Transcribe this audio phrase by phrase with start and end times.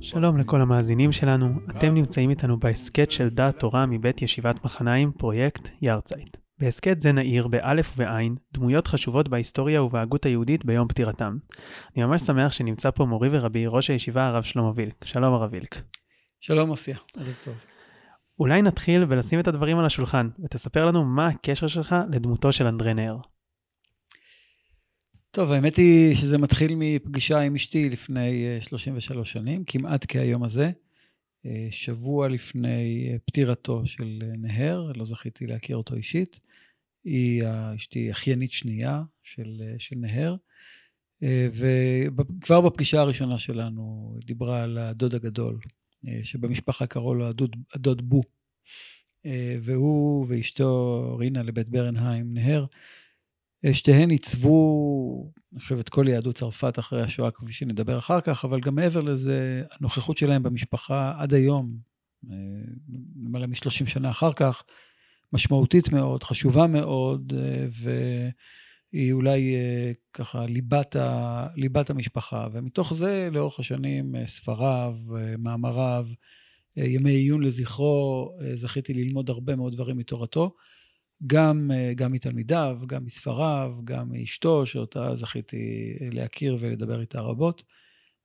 [0.00, 5.68] שלום לכל המאזינים שלנו, אתם נמצאים איתנו בהסכת של דעת תורה מבית ישיבת מחניים, פרויקט
[5.82, 6.36] יארצייט.
[6.58, 11.36] בהסכת זה נעיר באלף ובעין דמויות חשובות בהיסטוריה ובהגות היהודית ביום פטירתם.
[11.96, 15.04] אני ממש שמח שנמצא פה מורי ורבי, ראש הישיבה הרב שלמה וילק.
[15.04, 15.82] שלום הרב וילק.
[16.40, 17.54] שלום עשיה, ערב טוב.
[18.38, 22.94] אולי נתחיל ולשים את הדברים על השולחן, ותספר לנו מה הקשר שלך לדמותו של אנדרי
[22.94, 23.16] נהר.
[25.34, 30.70] טוב, האמת היא שזה מתחיל מפגישה עם אשתי לפני 33 שנים, כמעט כהיום הזה.
[31.70, 36.40] שבוע לפני פטירתו של נהר, לא זכיתי להכיר אותו אישית.
[37.04, 37.42] היא
[37.76, 40.36] אשתי אחיינית שנייה של, של נהר.
[41.52, 45.58] וכבר בפגישה הראשונה שלנו דיברה על הדוד הגדול,
[46.22, 48.22] שבמשפחה קראו לו הדוד, הדוד בו.
[49.62, 52.66] והוא ואשתו רינה לבית ברנהיים נהר,
[53.72, 58.60] שתיהן עיצבו, אני חושב, את כל יהדות צרפת אחרי השואה, כפי שנדבר אחר כך, אבל
[58.60, 61.76] גם מעבר לזה, הנוכחות שלהם במשפחה עד היום,
[63.24, 64.62] למעלה מ-30 שנה אחר כך,
[65.32, 67.32] משמעותית מאוד, חשובה מאוד,
[68.92, 69.54] והיא אולי
[70.12, 72.48] ככה ליבת, ה, ליבת המשפחה.
[72.52, 74.94] ומתוך זה, לאורך השנים, ספריו,
[75.38, 76.06] מאמריו,
[76.76, 80.54] ימי עיון לזכרו, זכיתי ללמוד הרבה מאוד דברים מתורתו.
[81.26, 87.62] גם, גם מתלמידיו, גם מספריו, גם מאשתו, שאותה זכיתי להכיר ולדבר איתה רבות.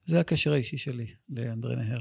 [0.05, 1.99] זה הקשר האישי שלי לאנדרי נהר.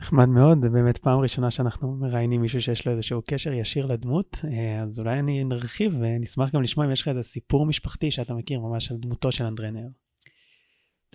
[0.00, 4.40] נחמד מאוד, זה באמת פעם ראשונה שאנחנו מראיינים מישהו שיש לו איזשהו קשר ישיר לדמות,
[4.82, 8.60] אז אולי אני נרחיב ונשמח גם לשמוע אם יש לך איזה סיפור משפחתי שאתה מכיר
[8.60, 9.88] ממש על דמותו של אנדרי נהר.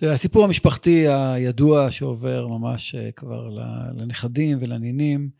[0.02, 3.48] הסיפור המשפחתי הידוע שעובר ממש כבר
[3.94, 5.30] לנכדים ולנינים,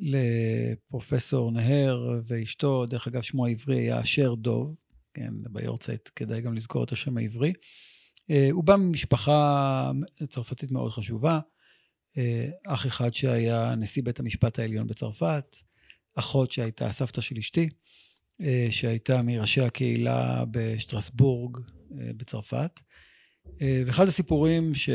[0.00, 4.74] לפרופסור נהר ואשתו, דרך אגב, שמו העברי היה אשר דוב,
[5.14, 7.52] כן, ביורצייט כדאי גם לזכור את השם העברי.
[8.50, 9.90] הוא בא ממשפחה
[10.28, 11.40] צרפתית מאוד חשובה,
[12.66, 15.56] אח אחד שהיה נשיא בית המשפט העליון בצרפת,
[16.14, 17.68] אחות שהייתה סבתא של אשתי,
[18.70, 21.58] שהייתה מראשי הקהילה בשטרסבורג
[21.90, 22.80] בצרפת.
[23.86, 24.90] ואחד הסיפורים ש...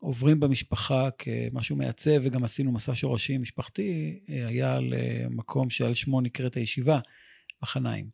[0.00, 6.98] עוברים במשפחה כמשהו מעצב, וגם עשינו מסע שורשים משפחתי, היה למקום שעל שמו נקראת הישיבה,
[7.62, 8.06] מחניים.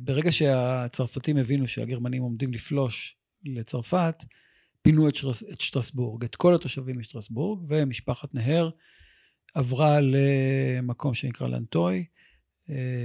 [0.00, 4.24] ברגע שהצרפתים הבינו שהגרמנים עומדים לפלוש לצרפת,
[4.82, 8.70] פינו את, שטרס, את שטרסבורג, את כל התושבים משטרסבורג, ומשפחת נהר
[9.54, 12.04] עברה למקום שנקרא לנטוי,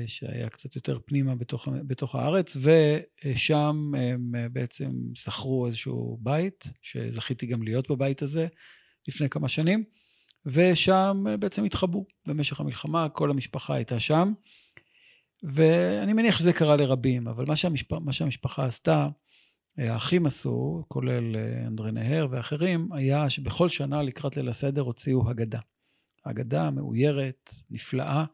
[0.08, 7.64] שהיה קצת יותר פנימה בתוך, בתוך הארץ, ושם הם בעצם שכרו איזשהו בית, שזכיתי גם
[7.64, 8.48] להיות בבית הזה
[9.08, 9.84] לפני כמה שנים,
[10.46, 14.34] ושם בעצם התחבאו במשך המלחמה, כל המשפחה הייתה שם,
[15.44, 17.94] ואני מניח שזה קרה לרבים, אבל מה, שהמשפ...
[17.94, 19.08] מה שהמשפחה עשתה,
[19.78, 21.36] האחים עשו, כולל
[21.68, 25.60] אנדרי נהר ואחרים, היה שבכל שנה לקראת ליל הסדר הוציאו הגדה.
[26.26, 28.26] הגדה מאוירת, נפלאה,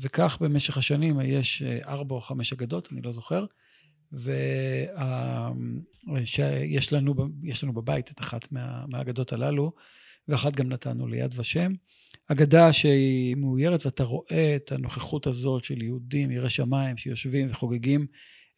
[0.00, 3.44] וכך במשך השנים יש ארבע או חמש אגדות, אני לא זוכר,
[6.06, 7.14] ויש לנו,
[7.62, 9.72] לנו בבית את אחת מה, מהאגדות הללו,
[10.28, 11.72] ואחת גם נתנו ליד ושם.
[12.28, 18.06] אגדה שהיא מאוירת ואתה רואה את הנוכחות הזאת של יהודים, יראי שמיים, שיושבים וחוגגים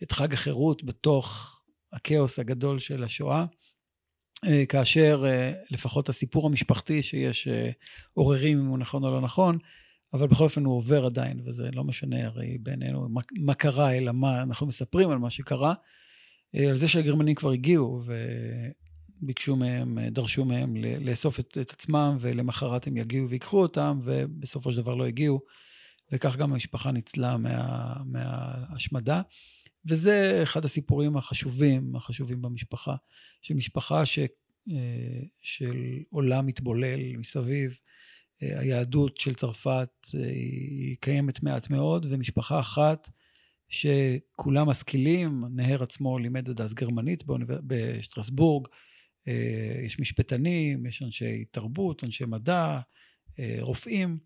[0.03, 1.55] את חג החירות בתוך
[1.93, 3.45] הכאוס הגדול של השואה.
[4.69, 5.25] כאשר
[5.71, 7.49] לפחות הסיפור המשפחתי שיש
[8.15, 9.59] עוררים אם הוא נכון או לא נכון,
[10.13, 14.13] אבל בכל אופן הוא עובר עדיין, וזה לא משנה הרי בינינו מה, מה קרה, אלא
[14.13, 15.75] מה אנחנו מספרים על מה שקרה.
[16.69, 18.03] על זה שהגרמנים כבר הגיעו
[19.23, 24.79] וביקשו מהם, דרשו מהם לאסוף את, את עצמם, ולמחרת הם יגיעו ויקחו אותם, ובסופו של
[24.83, 25.41] דבר לא הגיעו,
[26.13, 29.23] וכך גם המשפחה ניצלה מה, מההשמדה.
[29.87, 32.95] וזה אחד הסיפורים החשובים, החשובים במשפחה,
[33.43, 34.19] שמשפחה ש,
[35.43, 35.77] של
[36.11, 37.79] עולם מתבולל מסביב,
[38.41, 43.11] היהדות של צרפת היא קיימת מעט מאוד, ומשפחה אחת
[43.69, 48.69] שכולם משכילים, נהר עצמו לימד עד אז גרמנית בשטרסבורג,
[49.85, 52.79] יש משפטנים, יש אנשי תרבות, אנשי מדע,
[53.61, 54.19] רופאים,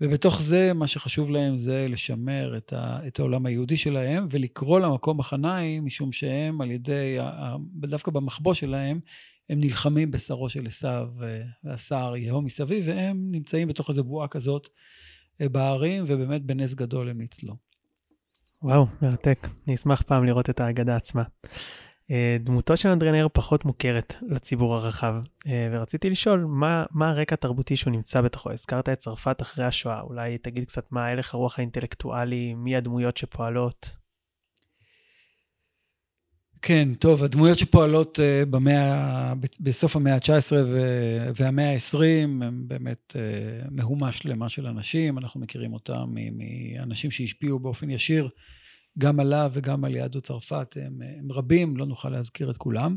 [0.00, 5.18] ובתוך זה מה שחשוב להם זה לשמר את, ה, את העולם היהודי שלהם ולקרוא למקום
[5.18, 7.18] מחניים, משום שהם על ידי,
[7.74, 9.00] דווקא במחבוא שלהם,
[9.50, 11.08] הם נלחמים בשרו של עשיו,
[11.64, 14.68] והשר יהום מסביב, והם נמצאים בתוך איזו בועה כזאת
[15.40, 17.56] בהרים, ובאמת בנס גדול הם ניצלו.
[18.62, 19.48] וואו, מרתק.
[19.66, 21.22] אני אשמח פעם לראות את ההגדה עצמה.
[22.40, 25.14] דמותו של אנדרנר פחות מוכרת לציבור הרחב,
[25.72, 28.50] ורציתי לשאול, מה, מה הרקע התרבותי שהוא נמצא בתוכו?
[28.52, 33.90] הזכרת את צרפת אחרי השואה, אולי תגיד קצת מה הלך הרוח האינטלקטואלי, מי הדמויות שפועלות?
[36.68, 40.52] כן, טוב, הדמויות שפועלות אה, במאה, בסוף המאה ה-19
[41.36, 42.02] והמאה ה-20
[42.44, 48.28] הם באמת אה, מהומה שלמה של אנשים, אנחנו מכירים אותם מאנשים שהשפיעו באופן ישיר
[48.98, 52.96] גם עליו וגם על יהדות צרפת, הם, הם רבים, לא נוכל להזכיר את כולם.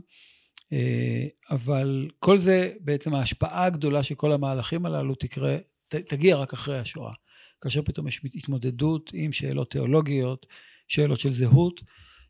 [0.73, 5.57] אה, אבל כל זה, בעצם ההשפעה הגדולה של כל המהלכים הללו תקרה,
[5.87, 7.13] ת, תגיע רק אחרי השואה.
[7.61, 10.45] כאשר פתאום יש התמודדות עם שאלות תיאולוגיות,
[10.87, 11.81] שאלות של זהות,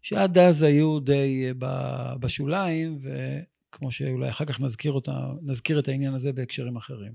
[0.01, 6.13] שעד אז היו די אה, בשוליים, וכמו שאולי אחר כך נזכיר, אותה, נזכיר את העניין
[6.13, 7.13] הזה בהקשרים אחרים.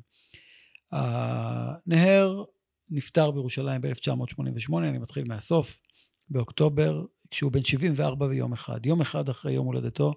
[0.93, 2.45] הנהר
[2.91, 5.83] נפטר בירושלים ב-1988, אני מתחיל מהסוף,
[6.31, 8.87] באוקטובר, כשהוא בן 74 ויום אחד.
[8.87, 10.15] יום אחד אחרי יום הולדתו,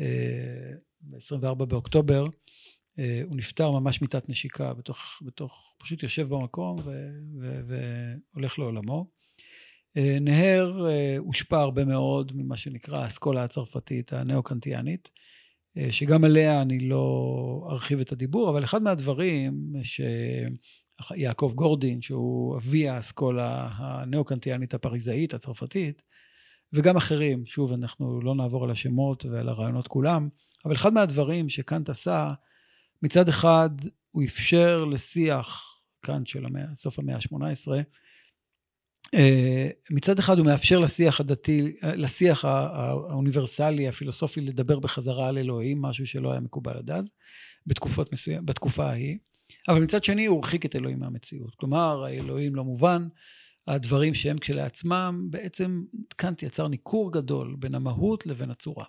[0.00, 2.26] אה, ב-24 באוקטובר,
[2.98, 6.76] אה, הוא נפטר ממש מיטת נשיקה, בתוך, בתוך, פשוט יושב במקום
[8.32, 9.19] והולך לעולמו.
[9.96, 10.86] אה, נהר
[11.18, 15.10] הושפע הרבה מאוד ממה שנקרא האסכולה הצרפתית הנאו-קנטיאנית,
[15.90, 23.68] שגם עליה אני לא ארחיב את הדיבור, אבל אחד מהדברים שיעקב גורדין, שהוא אבי האסכולה
[23.72, 26.02] הנאו-קנטיאנית הפריזאית הצרפתית,
[26.72, 30.28] וגם אחרים, שוב, אנחנו לא נעבור על השמות ועל הרעיונות כולם,
[30.64, 32.32] אבל אחד מהדברים שקאנט עשה,
[33.02, 33.70] מצד אחד
[34.10, 37.80] הוא אפשר לשיח, קאנט של המאה, סוף המאה ה-18, אה,
[39.90, 46.30] מצד אחד הוא מאפשר לשיח הדתי, לשיח האוניברסלי, הפילוסופי, לדבר בחזרה על אלוהים, משהו שלא
[46.30, 47.10] היה מקובל עד אז,
[47.66, 49.18] בתקופות מסוים, בתקופה ההיא,
[49.68, 51.54] אבל מצד שני הוא הרחיק את אלוהים מהמציאות.
[51.54, 53.08] כלומר, האלוהים לא מובן,
[53.66, 55.84] הדברים שהם כשלעצמם, בעצם
[56.16, 58.84] קאנט יצר ניכור גדול בין המהות לבין הצורה.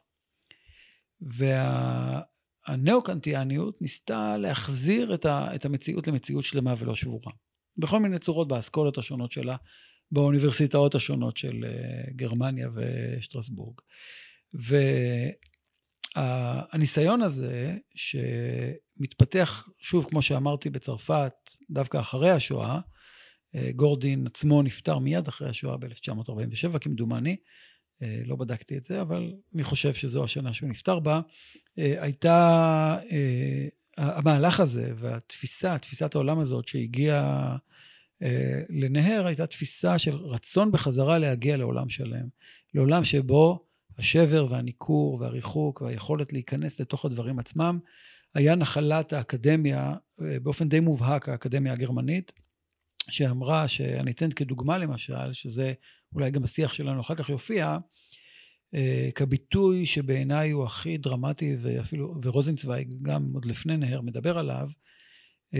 [2.68, 7.32] והנאו-קנטיאניות ניסתה להחזיר את, ה, את המציאות למציאות שלמה ולא שבורה.
[7.78, 9.32] בכל מיני צורות באסכולות השונות
[10.12, 13.76] באוניברסיטאות השונות של אה, גרמניה ושטרסבורג.
[16.16, 21.34] והניסיון הזה, שמתפתח, שוב, כמו שאמרתי, בצרפת,
[21.70, 22.80] דווקא אחרי השואה,
[23.56, 27.36] אה, גורדין עצמו נפטר מיד אחרי השואה ב-1947, כמדומני.
[28.02, 31.22] אה, לא בדקתי את זה, אבל אני חושב שזו השנה שהוא נפטר בה.
[31.78, 32.98] הייתה,
[33.98, 37.58] המהלך הזה והתפיסה, תפיסת העולם הזאת שהגיעה
[38.70, 42.28] לנהר, הייתה תפיסה של רצון בחזרה להגיע לעולם שלם.
[42.74, 43.66] לעולם שבו
[43.98, 47.80] השבר והניכור והריחוק והיכולת להיכנס לתוך הדברים עצמם
[48.36, 52.32] היה נחלת האקדמיה, באופן די מובהק האקדמיה הגרמנית,
[53.10, 55.74] שאמרה, שאני אתן כדוגמה למשל, שזה
[56.14, 57.78] אולי גם בשיח שלנו אחר כך יופיע,
[58.74, 64.91] אה, כביטוי שבעיניי הוא הכי דרמטי, ואפילו, ורוזנצוויג גם עוד לפני נהר מדבר עליו, אה,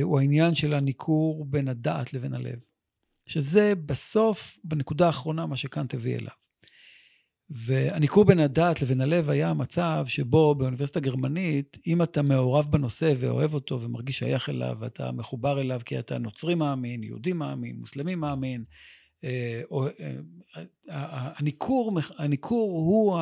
[0.02, 2.60] הוא העניין של הניכור בין הדעת לבין הלב.
[3.26, 6.34] שזה בסוף, בנקודה האחרונה, מה שקאנט הביא אליו.
[7.50, 13.54] והניכור בין הדעת לבין הלב היה המצב שבו באוניברסיטה גרמנית, אם אתה מעורב בנושא ואוהב
[13.54, 18.64] אותו ומרגיש שייך אליו, ואתה מחובר אליו כי אתה נוצרי מאמין, יהודי מאמין, מוסלמי מאמין,
[19.24, 19.62] אה,
[20.90, 23.20] אה, הניכור, הניכור הוא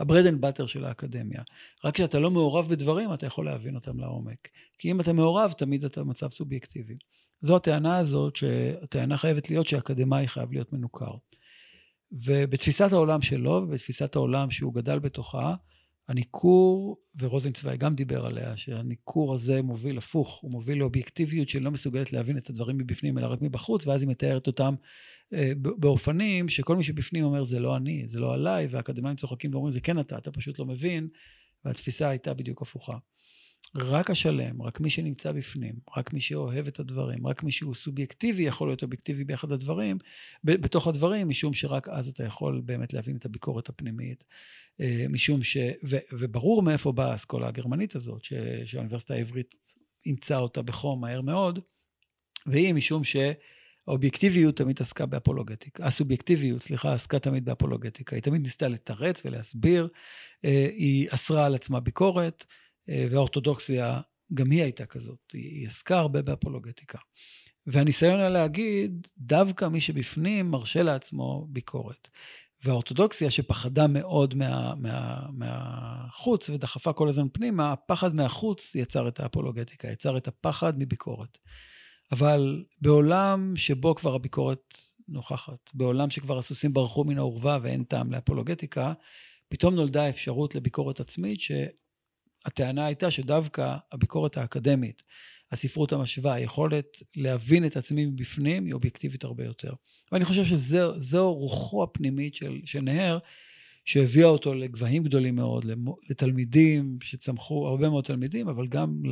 [0.00, 1.42] ה-bread and butter של האקדמיה.
[1.84, 4.48] רק כשאתה לא מעורב בדברים, אתה יכול להבין אותם לעומק.
[4.78, 6.94] כי אם אתה מעורב, תמיד אתה במצב סובייקטיבי.
[7.40, 11.12] זו הטענה הזאת, שהטענה חייבת להיות שאקדמאי חייב להיות מנוכר.
[12.12, 15.54] ובתפיסת העולם שלו ובתפיסת העולם שהוא גדל בתוכה,
[16.10, 22.38] הניכור, ורוזנצווי גם דיבר עליה, שהניכור הזה מוביל הפוך, הוא מוביל לאובייקטיביות שלא מסוגלת להבין
[22.38, 24.74] את הדברים מבפנים, אלא רק מבחוץ, ואז היא מתארת אותם
[25.32, 29.72] אה, באופנים שכל מי שבפנים אומר, זה לא אני, זה לא עליי, והאקדמאים צוחקים ואומרים,
[29.72, 31.08] זה כן אתה, אתה פשוט לא מבין,
[31.64, 32.96] והתפיסה הייתה בדיוק הפוכה.
[33.76, 38.42] רק השלם, רק מי שנמצא בפנים, רק מי שאוהב את הדברים, רק מי שהוא סובייקטיבי
[38.42, 39.98] יכול להיות אובייקטיבי באחד הדברים,
[40.44, 44.24] בתוך הדברים, משום שרק אז אתה יכול באמת להבין את הביקורת הפנימית.
[44.80, 45.56] אה, משום ש...
[45.84, 48.32] ו, וברור מאיפה באה האסכולה הגרמנית הזאת, ש,
[48.64, 49.54] שהאוניברסיטה העברית
[50.06, 51.58] אימצה אותה בחום מהר מאוד,
[52.46, 58.16] והיא משום שהאובייקטיביות תמיד עסקה באפולוגטיקה, הסובייקטיביות, סליחה, עסקה תמיד באפולוגטיקה.
[58.16, 59.88] היא תמיד ניסתה לתרץ ולהסביר,
[60.44, 62.44] אה, היא אסרה על עצמה ביקורת.
[62.88, 64.00] אה, והאורתודוקסיה,
[64.34, 66.98] גם היא הייתה כזאת, היא עסקה הרבה באפולוגטיקה.
[67.66, 72.08] והניסיון היה להגיד, דווקא מי שבפנים מרשה לעצמו ביקורת.
[72.64, 79.88] והאורתודוקסיה שפחדה מאוד מה, מה, מהחוץ ודחפה כל הזמן פנימה, הפחד מהחוץ יצר את האפולוגטיקה,
[79.88, 81.38] יצר את הפחד מביקורת.
[82.12, 84.74] אבל בעולם שבו כבר הביקורת
[85.08, 88.92] נוכחת, בעולם שכבר הסוסים ברחו מן האורווה ואין טעם לאפולוגטיקה,
[89.48, 91.40] פתאום נולדה אפשרות לביקורת עצמית
[92.46, 95.02] הטענה הייתה שדווקא הביקורת האקדמית,
[95.52, 99.72] הספרות המשווה, היכולת להבין את עצמי מבפנים, היא אובייקטיבית הרבה יותר.
[100.12, 103.18] ואני חושב שזו רוחו הפנימית של, של נהר,
[103.84, 105.66] שהביאה אותו לגבהים גדולים מאוד,
[106.10, 109.02] לתלמידים שצמחו, הרבה מאוד תלמידים, אבל גם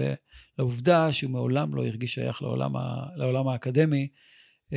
[0.58, 2.72] לעובדה שהוא מעולם לא הרגיש שייך לעולם,
[3.16, 4.08] לעולם האקדמי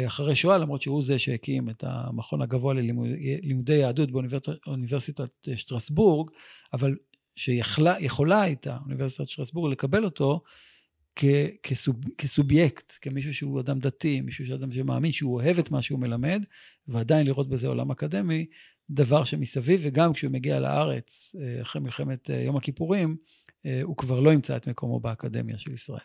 [0.07, 6.29] אחרי שואה, למרות שהוא זה שהקים את המכון הגבוה ללימודי יהדות באוניברסיטת שטרסבורג,
[6.73, 6.95] אבל
[7.35, 10.41] שיכולה הייתה אוניברסיטת שטרסבורג לקבל אותו
[11.63, 15.99] כסוב, כסובייקט, כמישהו שהוא אדם דתי, מישהו שהוא אדם שמאמין, שהוא אוהב את מה שהוא
[15.99, 16.43] מלמד,
[16.87, 18.45] ועדיין לראות בזה עולם אקדמי,
[18.89, 23.17] דבר שמסביב, וגם כשהוא מגיע לארץ אה, אחרי מלחמת אה, יום הכיפורים,
[23.65, 25.99] אה, הוא כבר לא ימצא את מקומו באקדמיה של ישראל.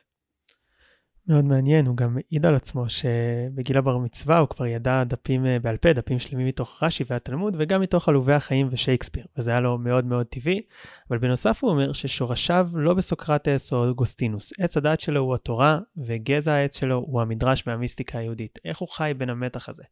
[1.29, 5.59] מאוד מעניין, הוא גם העיד על עצמו שבגיל הבר מצווה הוא כבר ידע דפים אה,
[5.59, 9.79] בעל פה, דפים שלמים מתוך רש"י והתלמוד, וגם מתוך עלובי החיים ושייקספיר, וזה היה לו
[9.79, 10.61] מאוד מאוד טבעי.
[11.11, 16.53] אבל בנוסף הוא אומר ששורשיו לא בסוקרטס או אוגוסטינוס, עץ הדעת שלו הוא התורה, וגזע
[16.53, 18.59] העץ שלו הוא המדרש והמיסטיקה היהודית.
[18.65, 19.83] איך הוא חי בין המתח הזה?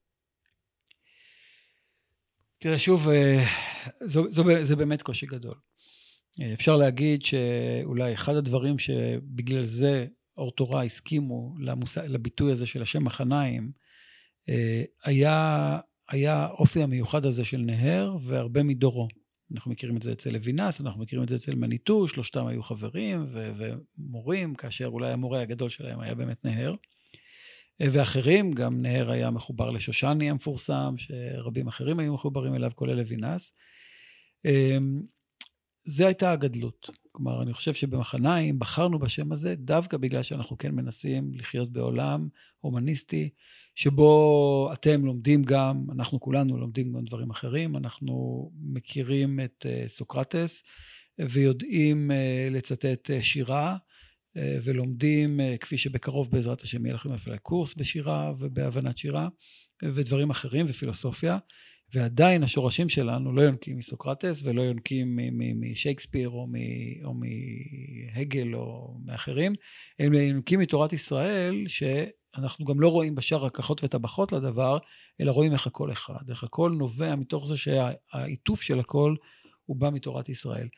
[2.59, 3.45] תראה, שוב, אה,
[4.05, 5.55] זו, זו, זה באמת קושי גדול.
[6.41, 11.99] אה, אפשר להגיד שאולי אחד הדברים שבגלל זה אור תורה הסכימו למוס...
[11.99, 13.73] לביטוי הזה של השם מחניים,
[14.49, 19.09] אה, היה, היה אופי המיוחד הזה של נהר והרבה מדורו.
[19.53, 23.27] אנחנו מכירים את זה אצל לוינס, אנחנו מכירים את זה אצל מניטו, שלושתם היו חברים
[23.33, 23.53] ו-
[23.99, 26.75] ומורים, כאשר אולי המורה הגדול שלהם היה באמת נהר.
[27.81, 33.53] אה, ואחרים, גם נהר היה מחובר לשושני המפורסם, שרבים אחרים היו מחוברים אליו, כולל לוינס.
[34.47, 34.79] אה,
[35.85, 37.04] זה הייתה הגדלות.
[37.17, 42.29] כלומר, אני חושב שבמחניים בחרנו בשם הזה דווקא בגלל שאנחנו כן מנסים לחיות בעולם
[42.61, 43.31] הומניסטי,
[43.75, 50.63] שבו אתם לומדים גם, אנחנו כולנו לומדים גם דברים אחרים, אנחנו מכירים את uh, סוקרטס
[51.21, 53.77] ויודעים uh, לצטט uh, שירה,
[54.65, 59.29] ולומדים, כפי שבקרוב בעזרת השם יהיה לכם אפילו קורס בשירה ובהבנת שירה,
[59.83, 61.39] ודברים אחרים ופילוסופיה.
[61.95, 65.19] ועדיין השורשים שלנו לא יונקים מסוקרטס ולא יונקים
[65.61, 66.47] משייקספיר או
[67.15, 69.53] מהגל או מאחרים,
[69.99, 74.79] הם יונקים מתורת ישראל, שאנחנו גם לא רואים בשאר הכחות וטבחות לדבר,
[75.21, 79.15] אלא רואים איך הכל אחד, איך הכל נובע מתוך זה שהעיטוף של הכל
[79.67, 80.69] הוא בא מתורת ישראל.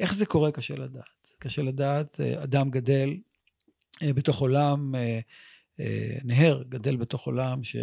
[0.00, 1.34] איך זה קורה קשה לדעת.
[1.38, 3.16] קשה לדעת, אה, אדם גדל
[4.02, 5.20] אה, בתוך עולם, אה,
[6.24, 7.76] נהר גדל בתוך עולם ש...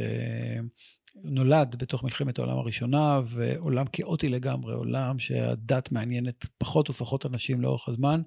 [1.16, 7.88] נולד בתוך מלחמת העולם הראשונה, ועולם כאוטי לגמרי, עולם שהדת מעניינת פחות ופחות אנשים לאורך
[7.88, 8.22] הזמן,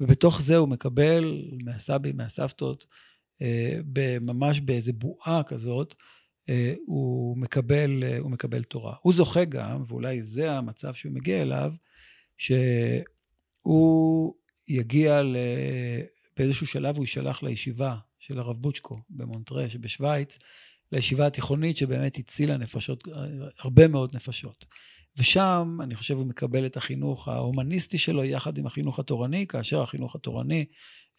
[0.00, 2.86] ובתוך זה הוא מקבל מהסבים, מהסבתות,
[3.42, 3.78] אה,
[4.20, 5.94] ממש באיזה בועה כזאת,
[6.48, 8.94] אה, הוא מקבל, אה, הוא מקבל תורה.
[9.02, 11.72] הוא זוכה גם, ואולי זה המצב שהוא מגיע אליו,
[12.36, 14.34] שהוא
[14.68, 15.36] יגיע ל...
[16.36, 20.38] באיזשהו שלב הוא יישלח לישיבה של הרב בוצ'קו במונטרה שבשוויץ,
[20.94, 23.04] לישיבה התיכונית שבאמת הצילה נפשות,
[23.58, 24.66] הרבה מאוד נפשות.
[25.16, 30.14] ושם אני חושב הוא מקבל את החינוך ההומניסטי שלו יחד עם החינוך התורני, כאשר החינוך
[30.14, 30.64] התורני,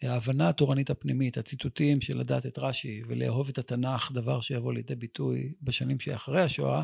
[0.02, 5.52] ההבנה התורנית הפנימית, הציטוטים של לדעת את רש"י ולאהוב את התנ"ך, דבר שיבוא לידי ביטוי
[5.62, 6.82] בשנים שאחרי השואה,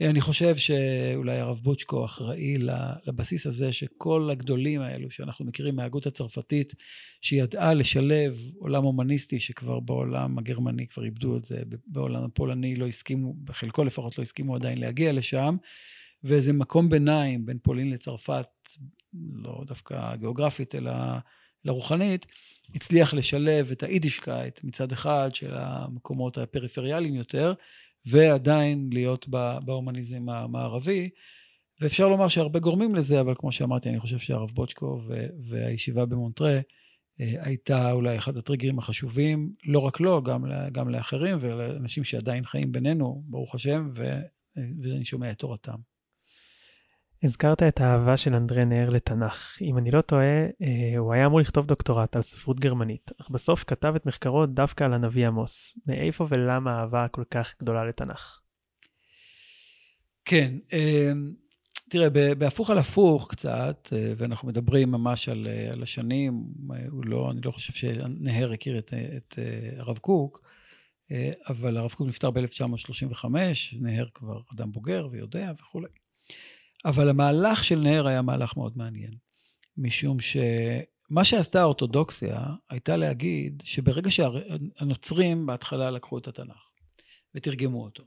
[0.00, 2.56] אני חושב שאולי הרב בוצ'קו אחראי
[3.06, 6.74] לבסיס הזה שכל הגדולים האלו שאנחנו מכירים מההגות הצרפתית,
[7.22, 13.34] שידעה לשלב עולם הומניסטי שכבר בעולם הגרמני כבר איבדו את זה, בעולם הפולני לא הסכימו,
[13.44, 15.56] בחלקו לפחות לא הסכימו עדיין להגיע לשם,
[16.24, 18.46] ואיזה מקום ביניים בין פולין לצרפת,
[19.32, 20.92] לא דווקא גיאוגרפית אלא
[21.64, 22.26] לרוחנית,
[22.74, 27.52] הצליח לשלב את היידישקייט מצד אחד של המקומות הפריפריאליים יותר,
[28.06, 29.28] ועדיין להיות
[29.64, 31.10] בהומניזם המערבי.
[31.80, 35.00] ואפשר לומר שהרבה גורמים לזה, אבל כמו שאמרתי, אני חושב שהרב בוצ'קו
[35.48, 36.60] והישיבה במונטרה
[37.20, 42.72] אה, הייתה אולי אחד הטריגרים החשובים, לא רק לו, גם, גם לאחרים ולאנשים שעדיין חיים
[42.72, 43.90] בינינו, ברוך השם,
[44.56, 45.97] ואני שומע את תורתם.
[47.22, 49.58] הזכרת את האהבה של אנדרי נהר לתנ"ך.
[49.62, 53.64] אם אני לא טועה, אה, הוא היה אמור לכתוב דוקטורט על ספרות גרמנית, אך בסוף
[53.66, 55.78] כתב את מחקרו דווקא על הנביא עמוס.
[55.86, 58.40] מאיפה ולמה האהבה כל כך גדולה לתנ"ך?
[60.24, 61.12] כן, אה,
[61.90, 66.44] תראה, בהפוך על הפוך קצת, אה, ואנחנו מדברים ממש על, על השנים,
[67.04, 69.38] לא, אני לא חושב שנהר הכיר את, את
[69.76, 70.42] הרב קוק,
[71.48, 73.24] אבל הרב קוק נפטר ב-1935,
[73.80, 75.88] נהר כבר אדם בוגר ויודע וכולי.
[76.84, 79.12] אבל המהלך של נהר היה מהלך מאוד מעניין,
[79.76, 86.70] משום שמה שעשתה האורתודוקסיה הייתה להגיד שברגע שהנוצרים בהתחלה לקחו את התנ"ך
[87.34, 88.04] ותרגמו אותו,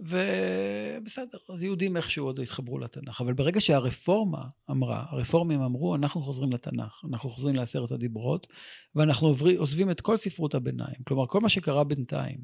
[0.00, 6.52] ובסדר, אז יהודים איכשהו עוד התחברו לתנ"ך, אבל ברגע שהרפורמה אמרה, הרפורמים אמרו, אנחנו חוזרים
[6.52, 8.46] לתנ"ך, אנחנו חוזרים לעשרת הדיברות,
[8.94, 10.96] ואנחנו עוברים, עוזבים את כל ספרות הביניים.
[11.04, 12.38] כלומר, כל מה שקרה בינתיים,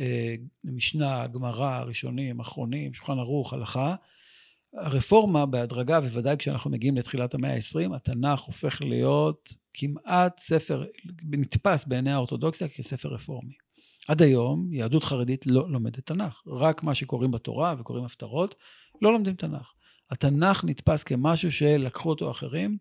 [0.00, 0.34] אה,
[0.64, 3.94] משנה, גמרא, ראשונים, אחרונים, שולחן ערוך, הלכה,
[4.76, 10.84] הרפורמה בהדרגה, בוודאי כשאנחנו מגיעים לתחילת המאה ה-20, התנ"ך הופך להיות כמעט ספר,
[11.30, 13.52] נתפס בעיני האורתודוקסיה כספר רפורמי.
[14.08, 18.54] עד היום יהדות חרדית לא לומדת תנ"ך, רק מה שקוראים בתורה וקוראים הפטרות,
[19.02, 19.72] לא לומדים תנ"ך.
[20.10, 22.78] התנ"ך נתפס כמשהו שלקחו אותו אחרים,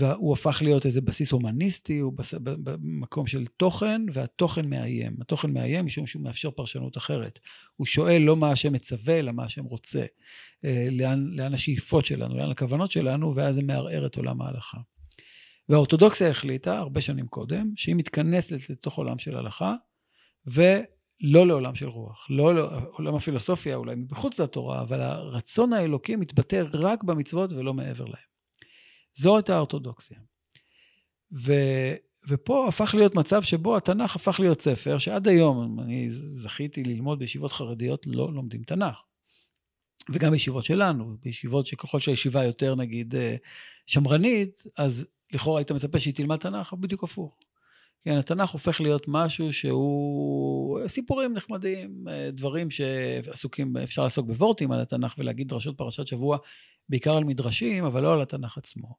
[0.00, 2.34] והוא הפך להיות איזה בסיס הומניסטי, הוא בס...
[2.42, 5.16] במקום של תוכן, והתוכן מאיים.
[5.20, 7.38] התוכן מאיים משום שהוא מאפשר פרשנות אחרת.
[7.76, 10.04] הוא שואל לא מה השם מצווה, אלא מה השם רוצה.
[10.64, 14.78] אה, לאן, לאן השאיפות שלנו, לאן הכוונות שלנו, ואז זה מערער את עולם ההלכה.
[15.68, 19.74] והאורתודוקסיה החליטה, הרבה שנים קודם, שהיא מתכנסת לתוך עולם של הלכה,
[20.46, 22.26] ולא לעולם של רוח.
[22.30, 28.29] לא לעולם הפילוסופיה, אולי מחוץ לתורה, אבל הרצון האלוקי מתבטא רק במצוות ולא מעבר להם.
[29.36, 30.18] הייתה האורתודוקסיה.
[31.32, 31.52] ו,
[32.28, 37.52] ופה הפך להיות מצב שבו התנ"ך הפך להיות ספר, שעד היום, אני זכיתי ללמוד בישיבות
[37.52, 39.02] חרדיות, לא לומדים תנ"ך.
[40.08, 43.36] וגם בישיבות שלנו, בישיבות שככל שהישיבה יותר נגיד אה,
[43.86, 47.38] שמרנית, אז לכאורה היית מצפה שהיא תלמד תנ"ך, בדיוק הפוך.
[48.04, 54.80] כן, התנ"ך הופך להיות משהו שהוא סיפורים נחמדים, אה, דברים שעסוקים, אפשר לעסוק בוורטים על
[54.80, 56.38] התנ"ך ולהגיד דרשות פרשת שבוע,
[56.88, 58.94] בעיקר על מדרשים, אבל לא על התנ"ך עצמו.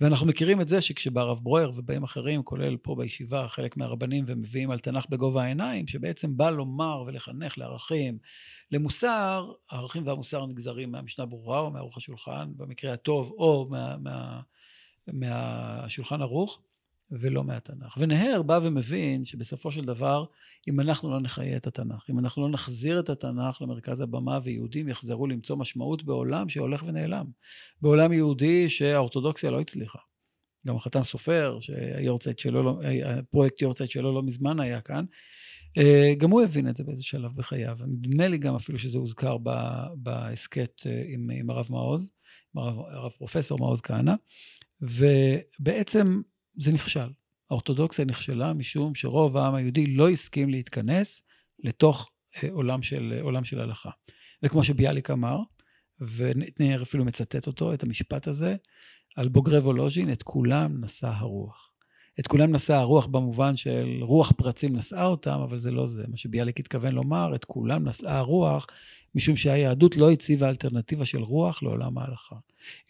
[0.00, 4.70] ואנחנו מכירים את זה שכשבא הרב ברואר ובאים אחרים, כולל פה בישיבה, חלק מהרבנים, ומביאים
[4.70, 8.18] על תנ"ך בגובה העיניים, שבעצם בא לומר ולחנך לערכים,
[8.72, 14.40] למוסר, הערכים והמוסר נגזרים מהמשנה ברורה או מערוך השולחן, במקרה הטוב, או מה, מה,
[15.12, 16.60] מהשולחן ערוך.
[17.12, 17.96] ולא מהתנ"ך.
[18.00, 20.24] ונהר בא ומבין שבסופו של דבר,
[20.68, 24.88] אם אנחנו לא נחיה את התנ"ך, אם אנחנו לא נחזיר את התנ"ך למרכז הבמה ויהודים
[24.88, 27.26] יחזרו למצוא משמעות בעולם שהולך ונעלם.
[27.82, 29.98] בעולם יהודי שהאורתודוקסיה לא הצליחה.
[30.66, 32.80] גם החתן סופר, שהיורצייט שלו, לא,
[33.60, 35.04] יורצייט שלו לא מזמן היה כאן,
[35.78, 37.76] אה, גם הוא הבין את זה באיזה שלב בחייו.
[37.86, 39.36] נדמה לי גם אפילו שזה הוזכר
[39.96, 42.10] בהסכת אה, עם, עם הרב מעוז,
[42.54, 44.14] עם הרב, הרב פרופסור מעוז כהנא,
[44.80, 46.20] ובעצם
[46.54, 47.10] זה נכשל.
[47.50, 51.22] האורתודוקסיה נכשלה משום שרוב העם היהודי לא הסכים להתכנס
[51.58, 52.10] לתוך
[52.42, 53.90] אה, עולם של, אה, עולם של הלכה.
[54.42, 55.38] וכמו שביאליק אמר,
[56.00, 58.56] ונר אפילו מצטט אותו, את המשפט הזה,
[59.16, 61.69] על בוגרי וולוז'ין, את כולם נשא הרוח.
[62.20, 66.04] את כולם נשא הרוח במובן של רוח פרצים נשאה אותם, אבל זה לא זה.
[66.08, 68.66] מה שביאליק התכוון לומר, את כולם נשאה הרוח,
[69.14, 72.36] משום שהיהדות לא הציבה אלטרנטיבה של רוח לעולם ההלכה.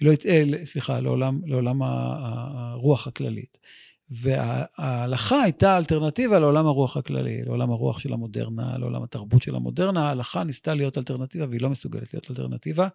[0.00, 3.58] היא לא, אה, סליחה, לעולם, לעולם הרוח הכללית.
[4.10, 10.08] וההלכה הייתה אלטרנטיבה לעולם הרוח הכללי, לעולם הרוח של המודרנה, לעולם התרבות של המודרנה.
[10.08, 12.88] ההלכה ניסתה להיות אלטרנטיבה והיא לא מסוגלת להיות אלטרנטיבה.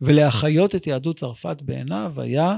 [0.00, 2.56] ולהחיות את יהדות צרפת בעיניו היה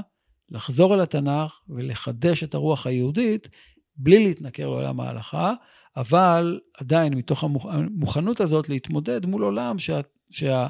[0.49, 3.49] לחזור אל התנ"ך ולחדש את הרוח היהודית
[3.97, 5.53] בלי להתנכר לעולם ההלכה,
[5.97, 9.99] אבל עדיין מתוך המוכנות הזאת להתמודד מול עולם שה,
[10.31, 10.67] שה,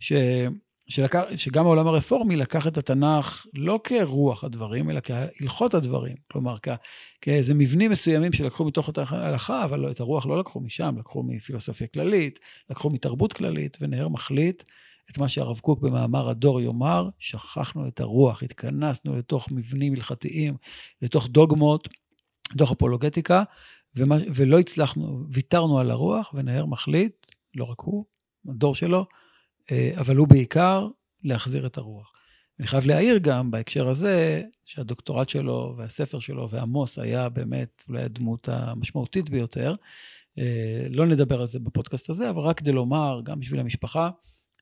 [0.00, 0.12] ש,
[0.88, 6.16] שלקח, שגם העולם הרפורמי לקח את התנ"ך לא כרוח הדברים, אלא כהלכות הדברים.
[6.30, 6.68] כלומר, כ,
[7.20, 11.86] כאיזה מבנים מסוימים שלקחו מתוך ההלכה, אבל לא, את הרוח לא לקחו משם, לקחו מפילוסופיה
[11.86, 12.38] כללית,
[12.70, 14.62] לקחו מתרבות כללית, ונהר מחליט
[15.10, 20.56] את מה שהרב קוק במאמר הדור יאמר, שכחנו את הרוח, התכנסנו לתוך מבנים הלכתיים,
[21.02, 21.88] לתוך דוגמות,
[22.54, 23.42] לתוך אפולוגטיקה,
[23.96, 28.04] ומה, ולא הצלחנו, ויתרנו על הרוח, ונהר מחליט, לא רק הוא,
[28.48, 29.06] הדור שלו,
[29.70, 30.88] אה, אבל הוא בעיקר
[31.24, 32.12] להחזיר את הרוח.
[32.58, 38.48] אני חייב להעיר גם בהקשר הזה, שהדוקטורט שלו והספר שלו ועמוס היה באמת אולי הדמות
[38.48, 39.74] המשמעותית ביותר.
[40.38, 44.10] אה, לא נדבר על זה בפודקאסט הזה, אבל רק כדי לומר, גם בשביל המשפחה,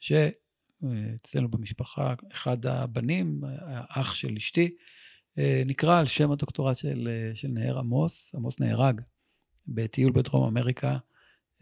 [0.01, 4.75] שאצלנו במשפחה, אחד הבנים, האח של אשתי,
[5.39, 8.35] אה, נקרא על שם הדוקטורט של, של נהר עמוס.
[8.35, 9.01] עמוס נהרג
[9.67, 10.97] בטיול בדרום אמריקה,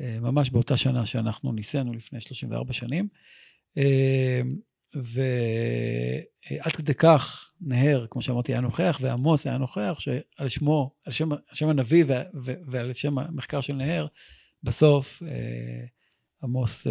[0.00, 3.08] אה, ממש באותה שנה שאנחנו ניסינו לפני 34 שנים.
[3.78, 4.40] אה,
[4.94, 11.32] ועד כדי כך נהר, כמו שאמרתי, היה נוכח, ועמוס היה נוכח, שעל שמו, על שם,
[11.32, 12.04] על שם הנביא
[12.66, 14.06] ועל שם המחקר של נהר,
[14.62, 15.84] בסוף אה,
[16.42, 16.86] עמוס,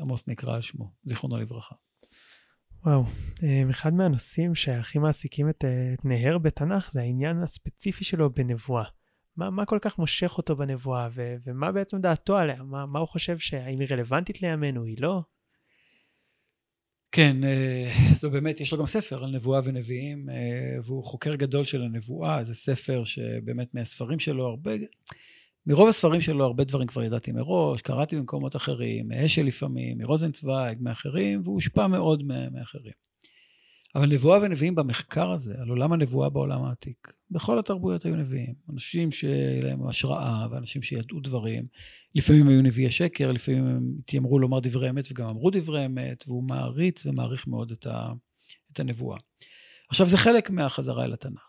[0.00, 1.74] עמוס נקרא על שמו, זיכרונו לברכה.
[2.84, 3.04] וואו,
[3.70, 5.64] אחד מהנושאים שהכי מעסיקים את,
[5.94, 8.84] את נהר בתנ"ך זה העניין הספציפי שלו בנבואה.
[9.36, 12.62] מה, מה כל כך מושך אותו בנבואה, ו, ומה בעצם דעתו עליה?
[12.62, 15.22] מה, מה הוא חושב, שהאם היא רלוונטית לימינו, היא לא?
[17.12, 21.64] כן, אה, זו באמת, יש לו גם ספר על נבואה ונביאים, אה, והוא חוקר גדול
[21.64, 24.72] של הנבואה, זה ספר שבאמת מהספרים שלו הרבה,
[25.66, 31.40] מרוב הספרים שלו הרבה דברים כבר ידעתי מראש, קראתי במקומות אחרים, מאשל לפעמים, מרוזנצוויג, מאחרים,
[31.44, 32.92] והוא הושפע מאוד מאחרים.
[33.94, 38.54] אבל נבואה ונביאים במחקר הזה, על עולם הנבואה בעולם העתיק, בכל התרבויות היו נביאים.
[38.72, 41.66] אנשים שהיה להם השראה, ואנשים שידעו דברים.
[42.14, 46.44] לפעמים היו נביאי שקר, לפעמים הם התיימרו לומר דברי אמת וגם אמרו דברי אמת, והוא
[46.48, 48.12] מעריץ ומעריך מאוד את, ה,
[48.72, 49.18] את הנבואה.
[49.88, 51.42] עכשיו, זה חלק מהחזרה אל התנ"ך.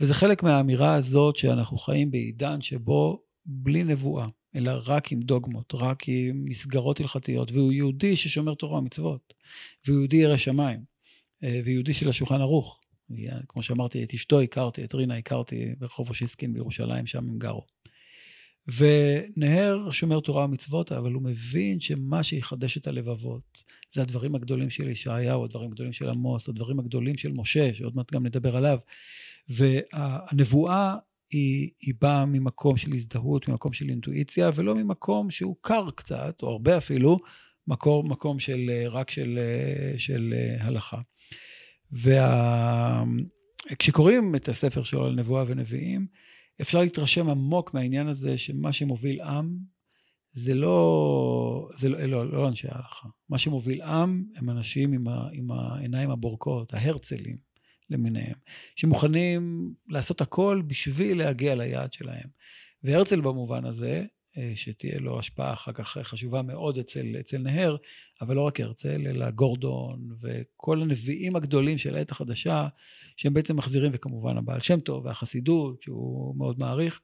[0.00, 4.26] וזה חלק מהאמירה הזאת שאנחנו חיים בעידן שבו בלי נבואה,
[4.56, 9.34] אלא רק עם דוגמות, רק עם מסגרות הלכתיות, והוא יהודי ששומר תורה ומצוות,
[9.86, 10.94] והוא יהודי ירא שמיים.
[11.44, 12.80] אה, ויהודי של השולחן ערוך.
[13.48, 17.66] כמו שאמרתי, את אשתו הכרתי, את רינה הכרתי ברחוב אושיסקין בירושלים, שם הם גרו.
[18.68, 24.88] ונהר שומר תורה ומצוות, אבל הוא מבין שמה שיחדש את הלבבות זה הדברים הגדולים של
[24.88, 28.78] ישעיהו, הדברים הגדולים של עמוס, הדברים הגדולים של משה, שעוד מעט גם נדבר עליו.
[29.48, 30.96] והנבואה
[31.34, 36.48] היא, היא באה ממקום של הזדהות, ממקום של אינטואיציה, ולא ממקום שהוא קר קצת, או
[36.48, 37.18] הרבה אפילו,
[37.66, 39.38] מקום, מקום של, רק של,
[39.98, 41.00] של הלכה.
[43.72, 44.34] וכשקוראים.
[44.34, 46.06] את הספר שלו על נבואה ונביאים,
[46.60, 49.58] אפשר להתרשם עמוק מהעניין הזה שמה שמוביל עם
[50.32, 53.08] זה לא, זה לא, לא, לא אנשי ההלכה.
[53.28, 57.53] מה שמוביל עם הם אנשים עם, ה, עם העיניים הבורקות, ההרצלים
[57.90, 58.34] למיניהם,
[58.76, 62.28] שמוכנים לעשות הכל בשביל להגיע ליעד שלהם.
[62.82, 64.04] והרצל במובן הזה,
[64.38, 67.76] אה, שתהיה לו השפעה אחר כך חשובה מאוד אצל, אצל נהר,
[68.20, 72.68] אבל לא רק הרצל, אלא גורדון וכל הנביאים הגדולים של העת החדשה,
[73.16, 77.00] שהם בעצם מחזירים, וכמובן הבעל שם טוב והחסידות, שהוא מאוד מעריך,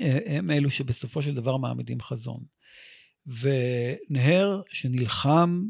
[0.00, 2.40] אה, הם אלו שבסופו של דבר מעמידים חזון.
[3.26, 5.64] ונהר שנלחם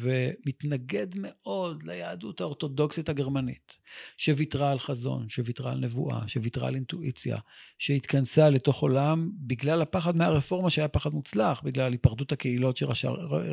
[0.00, 3.72] ומתנגד מאוד ליהדות האורתודוקסית הגרמנית,
[4.16, 7.38] שוויתרה על חזון, שוויתרה על נבואה, שוויתרה על אינטואיציה,
[7.78, 12.94] שהתכנסה לתוך עולם בגלל הפחד מהרפורמה שהיה פחד מוצלח, בגלל היפרדות הקהילות שרב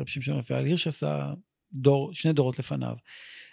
[0.06, 1.32] שמשון רפאל הירש עשה
[1.72, 2.94] דור, שני דורות לפניו,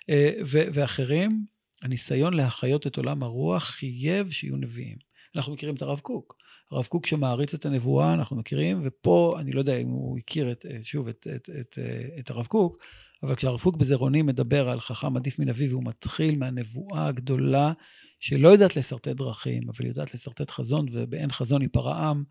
[0.09, 1.45] אה, ואחרים,
[1.81, 4.97] הניסיון להחיות את עולם הרוח חייב שיהיו נביאים.
[5.35, 6.40] אנחנו מכירים את הרב קוק.
[6.71, 10.65] הרב קוק שמעריץ את הנבואה, אנחנו מכירים, ופה אני לא יודע אם הוא הכיר את,
[10.65, 12.77] אה, שוב את, את, את, אה, את הרב קוק,
[13.23, 17.73] אבל כשהרב קוק בזרעונים מדבר על חכם עדיף מן אביו, והוא מתחיל מהנבואה הגדולה,
[18.19, 22.23] שלא יודעת לשרטט דרכים, אבל יודעת לשרטט חזון, ובאין חזון ייפרע עם,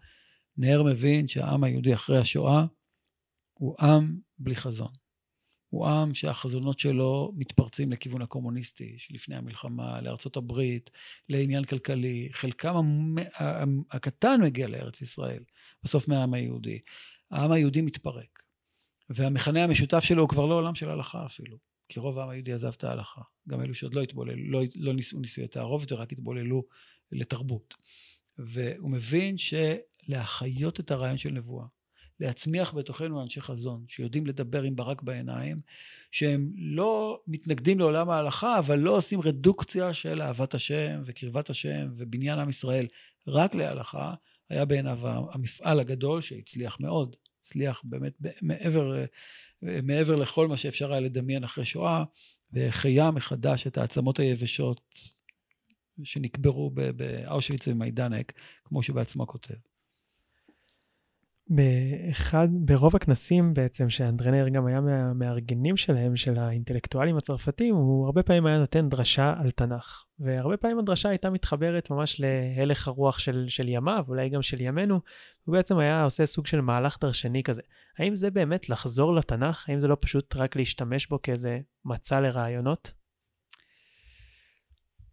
[0.56, 2.64] נהר מבין שהעם היהודי אחרי השואה
[3.54, 4.92] הוא עם בלי חזון.
[5.70, 10.90] הוא עם שהחזונות שלו מתפרצים לכיוון הקומוניסטי שלפני המלחמה, לארצות הברית,
[11.28, 12.28] לעניין כלכלי.
[12.32, 12.74] חלקם
[13.90, 15.42] הקטן מגיע לארץ ישראל,
[15.82, 16.78] בסוף מהעם היהודי.
[17.30, 18.42] העם היהודי מתפרק.
[19.10, 21.58] והמכנה המשותף שלו הוא כבר לא עולם של הלכה אפילו.
[21.88, 23.22] כי רוב העם היהודי עזב את ההלכה.
[23.48, 26.64] גם אלו שעוד לא התבוללו, לא, לא נישאו נישואי תערובת ורק התבוללו
[27.12, 27.74] לתרבות.
[28.38, 31.66] והוא מבין שלהחיות את הרעיון של נבואה,
[32.20, 35.60] להצמיח בתוכנו אנשי חזון, שיודעים לדבר עם ברק בעיניים,
[36.12, 42.38] שהם לא מתנגדים לעולם ההלכה, אבל לא עושים רדוקציה של אהבת השם וקרבת השם ובניין
[42.38, 42.86] עם ישראל
[43.26, 44.14] רק להלכה,
[44.50, 44.98] היה בעיניו
[45.32, 49.04] המפעל הגדול שהצליח מאוד, הצליח באמת מעבר,
[49.62, 52.04] מעבר לכל מה שאפשר היה לדמיין אחרי שואה,
[52.52, 54.80] והחיה מחדש את העצמות היבשות
[56.04, 58.32] שנקברו באושוויץ ומיידנק,
[58.64, 59.69] כמו שבעצמו כותב.
[61.50, 68.46] באחד, ברוב הכנסים בעצם, שאנדרנר גם היה מהמארגנים שלהם, של האינטלקטואלים הצרפתים, הוא הרבה פעמים
[68.46, 70.04] היה נותן דרשה על תנ"ך.
[70.18, 75.00] והרבה פעמים הדרשה הייתה מתחברת ממש להלך הרוח של, של ימיו, אולי גם של ימינו,
[75.44, 77.62] הוא בעצם היה עושה סוג של מהלך דרשני כזה.
[77.98, 79.68] האם זה באמת לחזור לתנ"ך?
[79.68, 82.92] האם זה לא פשוט רק להשתמש בו כאיזה מצע לרעיונות?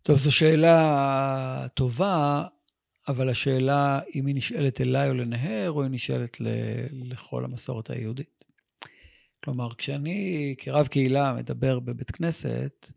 [0.03, 2.43] טוב, זו שאלה טובה.
[3.07, 6.47] אבל השאלה אם היא נשאלת אליי או לנהר, או היא נשאלת ל,
[6.91, 8.45] לכל המסורת היהודית.
[9.43, 12.91] כלומר, כשאני כרב קהילה מדבר בבית כנסת,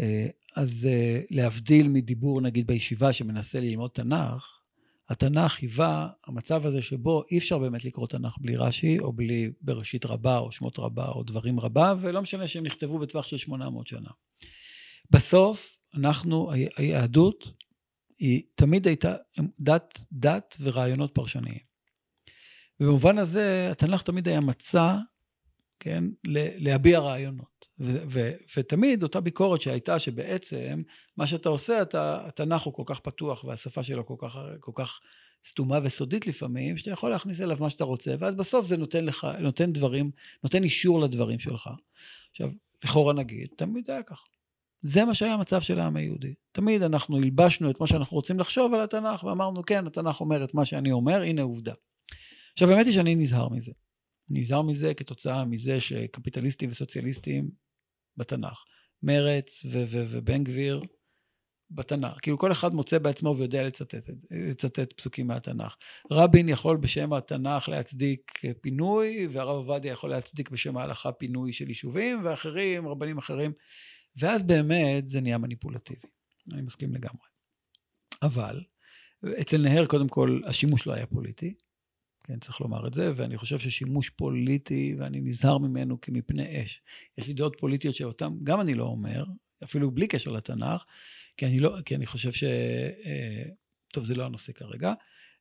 [0.00, 4.60] אה, אז אה, להבדיל מדיבור, נגיד, בישיבה שמנסה ללמוד תנ"ך,
[5.08, 10.06] התנ"ך היווה המצב הזה שבו אי אפשר באמת לקרוא תנ"ך בלי רש"י, או בלי בראשית
[10.06, 14.10] רבה, או שמות רבה, או דברים רבה, ולא משנה שהם נכתבו בטווח של 800 שנה.
[15.10, 17.52] בסוף, אנחנו, היהדות,
[18.18, 19.14] היא תמיד הייתה
[19.60, 21.66] דת, דת ורעיונות פרשניים.
[22.80, 24.96] ובמובן הזה, התנ"ך תמיד היה מצע,
[25.80, 26.04] כן,
[26.58, 27.66] להביע רעיונות.
[27.80, 30.82] ו- ו- ותמיד אותה ביקורת שהייתה, שבעצם
[31.16, 35.00] מה שאתה עושה, אתה, התנ"ך הוא כל כך פתוח והשפה שלו כל כך, כל כך
[35.46, 39.26] סתומה וסודית לפעמים, שאתה יכול להכניס אליו מה שאתה רוצה, ואז בסוף זה נותן לך,
[39.40, 40.10] נותן דברים,
[40.44, 41.70] נותן אישור לדברים שלך.
[42.30, 42.48] עכשיו,
[42.84, 44.26] לכאורה נגיד, תמיד היה ככה.
[44.86, 46.34] זה מה שהיה המצב של העם היהודי.
[46.52, 50.54] תמיד אנחנו הלבשנו את מה שאנחנו רוצים לחשוב על התנ"ך, ואמרנו, כן, התנ"ך אומר את
[50.54, 51.72] מה שאני אומר, הנה עובדה.
[52.52, 53.72] עכשיו, האמת היא שאני נזהר מזה.
[54.28, 57.50] נזהר מזה כתוצאה מזה שקפיטליסטים וסוציאליסטים
[58.16, 58.64] בתנ"ך,
[59.02, 60.82] מרץ ובן גביר
[61.70, 62.18] בתנ"ך.
[62.22, 64.10] כאילו כל אחד מוצא בעצמו ויודע לצטט,
[64.50, 65.76] לצטט פסוקים מהתנ"ך.
[66.12, 72.20] רבין יכול בשם התנ"ך להצדיק פינוי, והרב עובדיה יכול להצדיק בשם ההלכה פינוי של יישובים,
[72.24, 73.52] ואחרים, רבנים אחרים.
[74.16, 76.08] ואז באמת זה נהיה מניפולטיבי.
[76.52, 77.26] אני מסכים לגמרי.
[78.22, 78.64] אבל
[79.40, 81.54] אצל נהר, קודם כל, השימוש לא היה פוליטי.
[82.24, 86.82] כן, צריך לומר את זה, ואני חושב ששימוש פוליטי, ואני נזהר ממנו כמפני אש.
[87.18, 89.24] יש לי דעות פוליטיות שאותן גם אני לא אומר,
[89.64, 90.84] אפילו בלי קשר לתנ"ך,
[91.36, 92.44] כי אני, לא, כי אני חושב ש...
[92.44, 93.42] אה,
[93.92, 94.92] טוב, זה לא הנושא כרגע,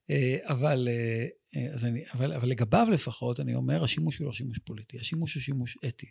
[0.09, 0.87] אה, אבל,
[1.55, 5.33] אה, אז אני, אבל, אבל לגביו לפחות, אני אומר, השימוש הוא לא שימוש פוליטי, השימוש
[5.33, 6.07] הוא שימוש אתי.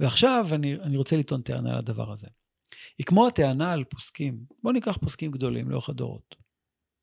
[0.00, 2.26] ועכשיו אני, אני רוצה לטעון טענה על הדבר הזה.
[2.98, 4.44] היא כמו הטענה על פוסקים.
[4.62, 6.36] בואו ניקח פוסקים גדולים לאורך הדורות.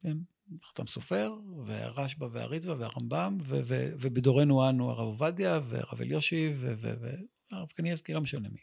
[0.04, 0.18] כן?
[0.64, 1.34] חתם סופר,
[1.66, 8.50] והרשב"א והריטב"א והרמב"ם, ו- ו- ובדורנו אנו הרב עובדיה והרב אלישיב והרב קניאסקי, לא משנה
[8.50, 8.60] מי.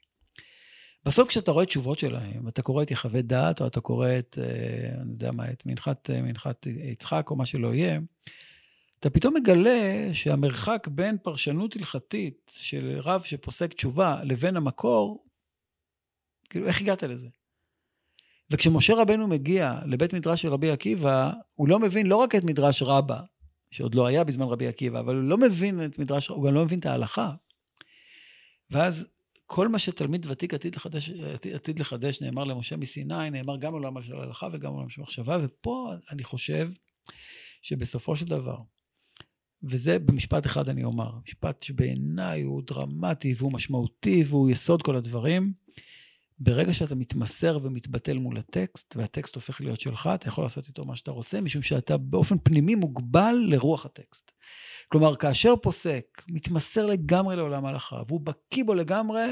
[1.05, 5.01] בסוף כשאתה רואה תשובות שלהם, אתה קורא את יחווה דעת, או אתה קורא את, אה,
[5.03, 8.01] אני יודע מה, את מנחת, אה, מנחת יצחק, או מה שלא יהיה,
[9.01, 15.25] אתה פתאום מגלה שהמרחק בין פרשנות הלכתית של רב שפוסק תשובה לבין המקור,
[16.51, 17.29] כאילו, איך הגעת לזה?
[18.51, 22.83] וכשמשה רבנו מגיע לבית מדרש של רבי עקיבא, הוא לא מבין לא רק את מדרש
[22.83, 23.21] רבה,
[23.71, 26.65] שעוד לא היה בזמן רבי עקיבא, אבל הוא לא מבין את מדרש, הוא גם לא
[26.65, 27.33] מבין את ההלכה.
[28.71, 29.07] ואז
[29.47, 34.03] כל מה שתלמיד ותיק עתיד לחדש, עתיד, עתיד לחדש נאמר למשה מסיני, נאמר גם עולם
[34.03, 36.71] של ההלכה וגם עולם של מחשבה, ופה אני חושב
[37.63, 38.57] שבסופו של דבר,
[39.62, 45.53] וזה במשפט אחד אני אומר, משפט שבעיניי הוא דרמטי והוא משמעותי והוא יסוד כל הדברים,
[46.40, 50.97] ברגע שאתה מתמסר ומתבטל מול הטקסט, והטקסט הופך להיות שלך, אתה יכול לעשות איתו מה
[50.97, 54.31] שאתה רוצה, משום שאתה באופן פנימי מוגבל לרוח הטקסט.
[54.88, 59.27] כלומר, כאשר פוסק מתמסר לגמרי לעולם ההלכה, והוא בקיא בו לגמרי,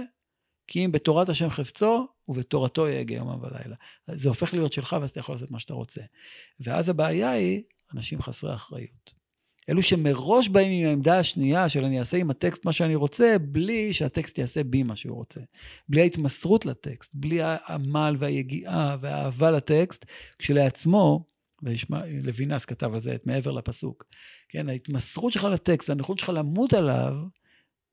[0.66, 3.76] כי אם בתורת השם חפצו, ובתורתו יהגה יומם ולילה.
[4.14, 6.00] זה הופך להיות שלך, ואז אתה יכול לעשות מה שאתה רוצה.
[6.60, 7.62] ואז הבעיה היא
[7.94, 9.25] אנשים חסרי אחריות.
[9.68, 13.92] אלו שמראש באים עם העמדה השנייה של אני אעשה עם הטקסט מה שאני רוצה, בלי
[13.92, 15.40] שהטקסט יעשה בי מה שהוא רוצה.
[15.88, 20.04] בלי ההתמסרות לטקסט, בלי העמל והיגיעה והאהבה לטקסט,
[20.38, 21.24] כשלעצמו,
[21.62, 24.04] ולוינס כתב על זה את מעבר לפסוק,
[24.48, 27.14] כן, ההתמסרות שלך לטקסט והנכונות שלך למות עליו,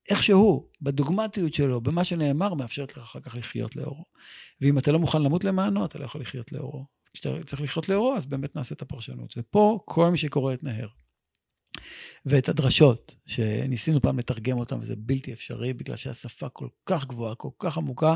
[0.09, 4.05] איכשהו, בדוגמטיות שלו, במה שנאמר, מאפשרת לך אחר כך לחיות לאורו.
[4.61, 6.85] ואם אתה לא מוכן למות למענו, אתה לא יכול לחיות לאורו.
[7.13, 9.33] כשאתה צריך לחיות לאורו, אז באמת נעשה את הפרשנות.
[9.37, 10.87] ופה, כל מי שקורא את נהר,
[12.25, 17.49] ואת הדרשות, שניסינו פעם לתרגם אותן, וזה בלתי אפשרי, בגלל שהשפה כל כך גבוהה, כל
[17.59, 18.15] כך עמוקה,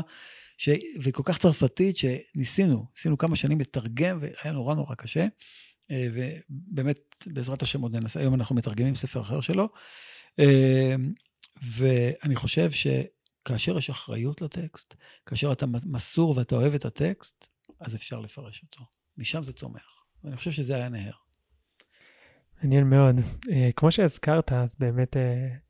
[0.58, 0.68] ש...
[1.02, 5.26] וכל כך צרפתית, שניסינו, ניסינו כמה שנים לתרגם, והיה נורא נורא קשה.
[5.90, 9.68] אה, ובאמת, בעזרת השם עוד ננסה, היום אנחנו מתרגמים ספר אחר שלו.
[10.38, 10.94] אה,
[11.62, 14.94] ואני חושב שכאשר יש אחריות לטקסט,
[15.26, 17.48] כאשר אתה מסור ואתה אוהב את הטקסט,
[17.80, 18.84] אז אפשר לפרש אותו.
[19.16, 20.04] משם זה צומח.
[20.24, 21.27] ואני חושב שזה היה נהר.
[22.62, 23.16] מעניין מאוד.
[23.18, 25.20] Uh, כמו שהזכרת, אז באמת uh,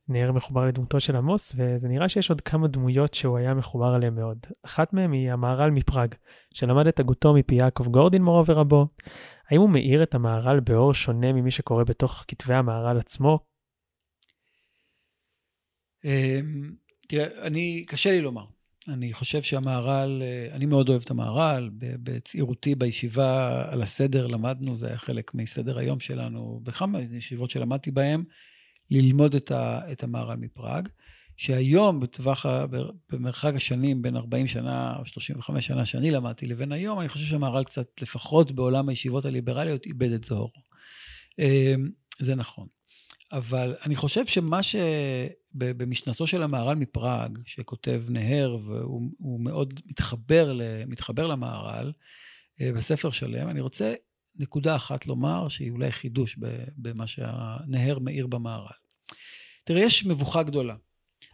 [0.09, 4.15] נהר מחובר לדמותו של עמוס, וזה נראה שיש עוד כמה דמויות שהוא היה מחובר אליהן
[4.15, 4.39] מאוד.
[4.63, 6.15] אחת מהן היא המהר"ל מפראג,
[6.55, 8.87] שלמד את הגותו מפי יעקב גורדין מורו ורבו.
[9.51, 13.39] האם הוא מאיר את המהר"ל באור שונה ממי שקורא בתוך כתבי המהר"ל עצמו?
[16.05, 16.09] Um,
[17.09, 18.45] תראה, אני, קשה לי לומר.
[18.89, 24.87] אני חושב שהמהר"ל, אה, אני מאוד אוהב את המהר"ל, בצעירותי בישיבה על הסדר למדנו, זה
[24.87, 28.25] היה חלק מסדר היום שלנו, בכמה ישיבות שלמדתי בהן,
[28.91, 30.89] ללמוד את, ה, את המהר"ל מפראג,
[31.37, 32.47] שהיום בטווח,
[33.13, 37.65] במרחק השנים בין 40 שנה או 35 שנה שאני למדתי לבין היום, אני חושב שהמהר"ל
[37.65, 40.63] קצת, לפחות בעולם הישיבות הליברליות, איבד את זוהרו.
[41.41, 41.75] אה,
[42.21, 42.78] זה נכון.
[43.33, 51.93] אבל אני חושב שמה שבמשנתו של המהר"ל מפראג, שכותב נהר, והוא מאוד מתחבר, מתחבר למהר"ל
[52.61, 53.95] אה, בספר שלם, אני רוצה
[54.37, 56.39] נקודה אחת לומר, שהיא אולי חידוש
[56.77, 58.77] במה שהנהר מאיר במהר"ל.
[59.65, 60.75] תראה, יש מבוכה גדולה.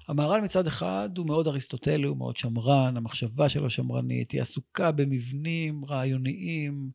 [0.09, 5.85] המהר"ל מצד אחד הוא מאוד אריסטוטלי, הוא מאוד שמרן, המחשבה שלו שמרנית, היא עסוקה במבנים
[5.85, 6.91] רעיוניים,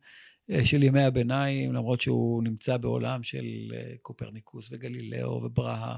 [0.64, 5.96] של ימי הביניים, למרות שהוא נמצא בעולם של אה, קופרניקוס וגלילאו וברהה,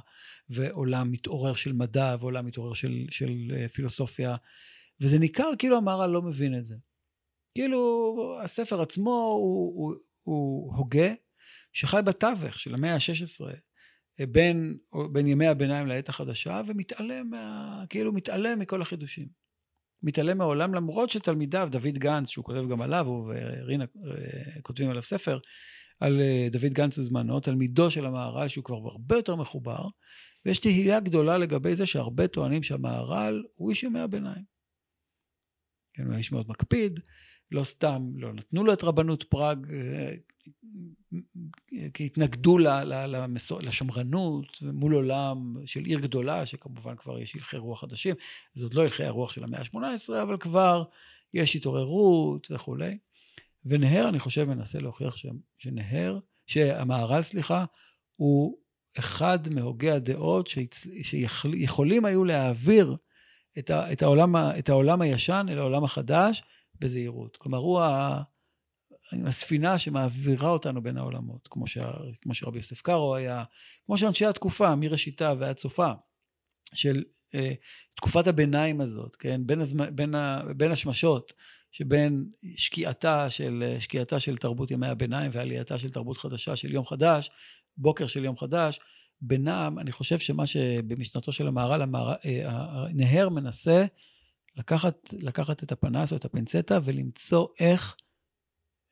[0.49, 4.37] ועולם מתעורר של מדע ועולם מתעורר של, של אה, פילוסופיה,
[5.01, 6.77] וזה ניכר כאילו המהר"ל לא מבין את זה.
[7.55, 11.13] כאילו הספר עצמו הוא, הוא, הוא הוגה
[11.73, 13.47] שחי בתווך של המאה ה-16,
[14.29, 14.79] בין,
[15.13, 19.29] בין ימי הביניים לעת החדשה, ומתעלם, מה, כאילו מתעלם מכל החידושים.
[20.03, 25.03] מתעלם מהעולם, למרות שתלמידיו, דוד גנץ, שהוא כותב גם עליו, הוא ורינה אה, כותבים עליו
[25.03, 25.39] ספר,
[26.01, 29.87] על אה, דוד גנץ וזמנו, תלמידו של המהר"ל, שהוא כבר הרבה יותר מחובר,
[30.47, 34.45] ויש תהייה גדולה לגבי זה שהרבה טוענים שהמהר"ל הוא איש ימי הביניים.
[35.95, 37.01] כן, הוא איש מאוד מקפיד,
[37.53, 40.15] לא סתם, לא נתנו לו את רבנות פראג, אה,
[41.95, 42.59] כי התנגדו
[43.61, 48.15] לשמרנות מול עולם של עיר גדולה, שכמובן כבר יש הלכי רוח חדשים,
[48.55, 50.85] זה עוד לא הלכי הרוח של המאה ה-18, אבל כבר
[51.35, 52.99] יש התעוררות וכולי.
[53.65, 55.17] ונהר, אני חושב, מנסה להוכיח
[55.59, 57.65] שנהר, שהמהר"ל, סליחה,
[58.17, 58.59] הוא
[58.99, 60.49] אחד מהוגי הדעות
[61.03, 62.97] שיכולים היו להעביר
[63.59, 66.43] את, את, העולם, את העולם הישן אל העולם החדש
[66.81, 67.37] בזהירות.
[67.37, 67.81] כלומר, הוא
[69.27, 71.79] הספינה שמעבירה אותנו בין העולמות, כמו, ש,
[72.23, 73.45] כמו שרבי יוסף קארו היה,
[73.87, 75.93] כמו שאנשי התקופה, מראשיתה ועד סופה,
[76.75, 77.05] של
[77.35, 77.53] אה,
[77.97, 81.33] תקופת הביניים הזאת, כן, בין, הזמ, בין, ה, בין השמשות,
[81.73, 82.25] שבין
[82.57, 87.31] שקיעתה של, שקיעתה של תרבות ימי הביניים ועלייתה של תרבות חדשה של יום חדש,
[87.77, 88.81] בוקר של יום חדש,
[89.21, 91.83] בינם, אני חושב שמה שבמשנתו של המהר"ל,
[92.45, 93.85] הנהר אה, מנסה
[94.57, 97.97] לקחת, לקחת את הפנס או את הפינצטה ולמצוא איך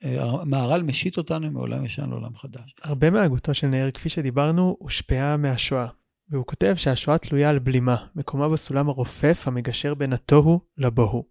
[0.05, 2.75] אה, המהר"ל משית אותנו מעולם ישן לעולם חדש.
[2.83, 5.87] הרבה מהגותו של נהר, כפי שדיברנו, הושפעה מהשואה.
[6.31, 11.25] והוא כותב שהשואה תלויה על בלימה, מקומה בסולם הרופף המגשר בין התוהו לבוהו.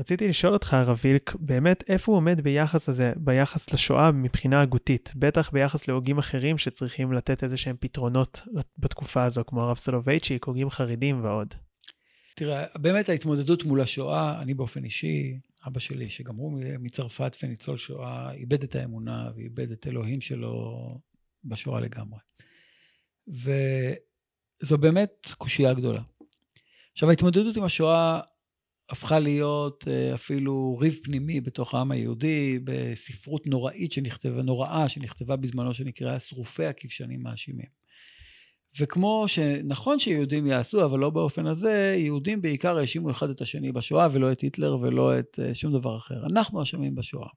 [0.00, 5.12] רציתי לשאול אותך, הרב וילק, באמת איפה הוא עומד ביחס הזה, ביחס לשואה מבחינה הגותית,
[5.16, 8.42] בטח ביחס להוגים אחרים שצריכים לתת איזה שהם פתרונות
[8.78, 11.54] בתקופה הזו, כמו הרב סולובייצ'יק, הוגים חרדים ועוד.
[12.38, 18.32] תראה, באמת ההתמודדות מול השואה, אני באופן אישי, אבא שלי, שגם הוא מצרפת וניצול שואה,
[18.32, 20.74] איבד את האמונה ואיבד את אלוהים שלו
[21.44, 22.18] בשואה לגמרי.
[23.28, 26.00] וזו באמת קושייה גדולה.
[26.92, 28.20] עכשיו, ההתמודדות עם השואה
[28.90, 35.74] הפכה להיות אה, אפילו ריב פנימי בתוך העם היהודי, בספרות נוראית שנכתבה, נוראה שנכתבה בזמנו,
[35.74, 37.77] שנקראה שרופי הכבשנים מאשימים.
[38.78, 44.08] וכמו שנכון שיהודים יעשו, אבל לא באופן הזה, יהודים בעיקר האשימו אחד את השני בשואה,
[44.12, 46.26] ולא את היטלר ולא את אה, שום דבר אחר.
[46.26, 47.28] אנחנו אשמים בשואה.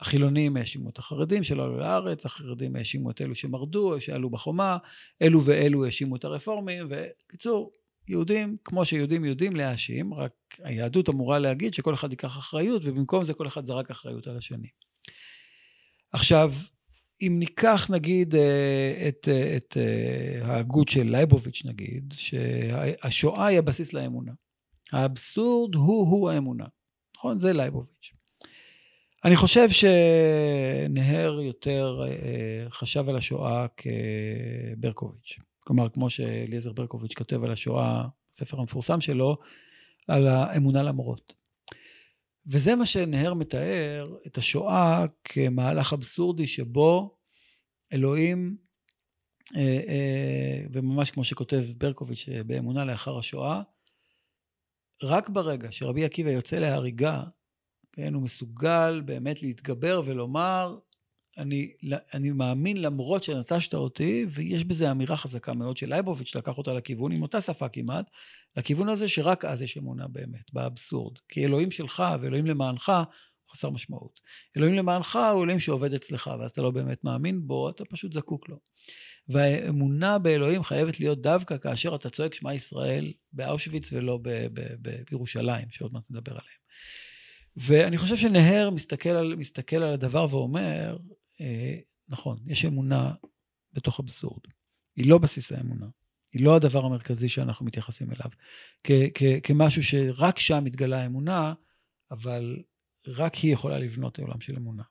[0.00, 4.76] החילונים האשימו את החרדים שלא עלו לארץ, החרדים האשימו את אלו שמרדו, שעלו בחומה,
[5.22, 7.72] אלו ואלו האשימו את הרפורמים, ובקיצור,
[8.08, 13.34] יהודים, כמו שיהודים יודעים להאשים, רק היהדות אמורה להגיד שכל אחד ייקח אחריות, ובמקום זה
[13.34, 14.68] כל אחד זרק אחריות על השני.
[16.12, 16.52] עכשיו,
[17.22, 23.92] אם ניקח נגיד אה, את, אה, את אה, ההגות של לייבוביץ' נגיד, שהשואה היא הבסיס
[23.92, 24.32] לאמונה.
[24.92, 26.64] האבסורד הוא-הוא האמונה.
[27.16, 27.38] נכון?
[27.38, 28.12] זה לייבוביץ'.
[29.24, 32.00] אני חושב שנהר יותר
[32.70, 35.38] חשב על השואה כברקוביץ'.
[35.60, 39.36] כלומר, כמו שאליעזר ברקוביץ' כותב על השואה, הספר המפורסם שלו,
[40.08, 41.43] על האמונה למרות.
[42.46, 47.16] וזה מה שנהר מתאר, את השואה כמהלך אבסורדי שבו
[47.92, 48.56] אלוהים,
[49.56, 53.62] אה, אה, וממש כמו שכותב ברקוביץ' אה, באמונה לאחר השואה,
[55.02, 57.22] רק ברגע שרבי עקיבא יוצא להריגה,
[57.92, 60.78] כן, הוא מסוגל באמת להתגבר ולומר,
[61.38, 61.72] אני,
[62.14, 67.12] אני מאמין למרות שנטשת אותי, ויש בזה אמירה חזקה מאוד של לייבוביץ', לקח אותה לכיוון,
[67.12, 68.10] עם אותה שפה כמעט,
[68.56, 71.18] לכיוון הזה שרק אז יש אמונה באמת, באבסורד.
[71.28, 74.20] כי אלוהים שלך ואלוהים למענך הוא חסר משמעות.
[74.56, 78.48] אלוהים למענך הוא אלוהים שעובד אצלך, ואז אתה לא באמת מאמין בו, אתה פשוט זקוק
[78.48, 78.58] לו.
[79.28, 85.02] והאמונה באלוהים חייבת להיות דווקא כאשר אתה צועק שמע ישראל באושוויץ ולא ב- ב- ב-
[85.10, 86.64] בירושלים, שעוד מעט נדבר עליהם.
[87.56, 90.96] ואני חושב שנהר מסתכל על, מסתכל על הדבר ואומר,
[91.44, 91.76] אה,
[92.08, 93.12] נכון, יש אמונה
[93.72, 94.40] בתוך אבסורד.
[94.96, 95.86] היא לא בסיס האמונה.
[96.32, 98.30] היא לא הדבר המרכזי שאנחנו מתייחסים אליו.
[99.42, 101.54] כמשהו שרק שם מתגלה האמונה,
[102.10, 102.62] אבל
[103.06, 104.82] רק היא יכולה לבנות עולם של אמונה.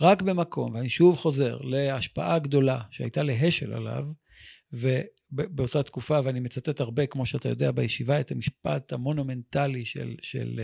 [0.00, 4.08] רק במקום, ואני שוב חוזר להשפעה גדולה שהייתה להשל עליו,
[4.74, 10.60] ובאותה תקופה, ואני מצטט הרבה, כמו שאתה יודע, בישיבה, את המשפט המונומנטלי של, של,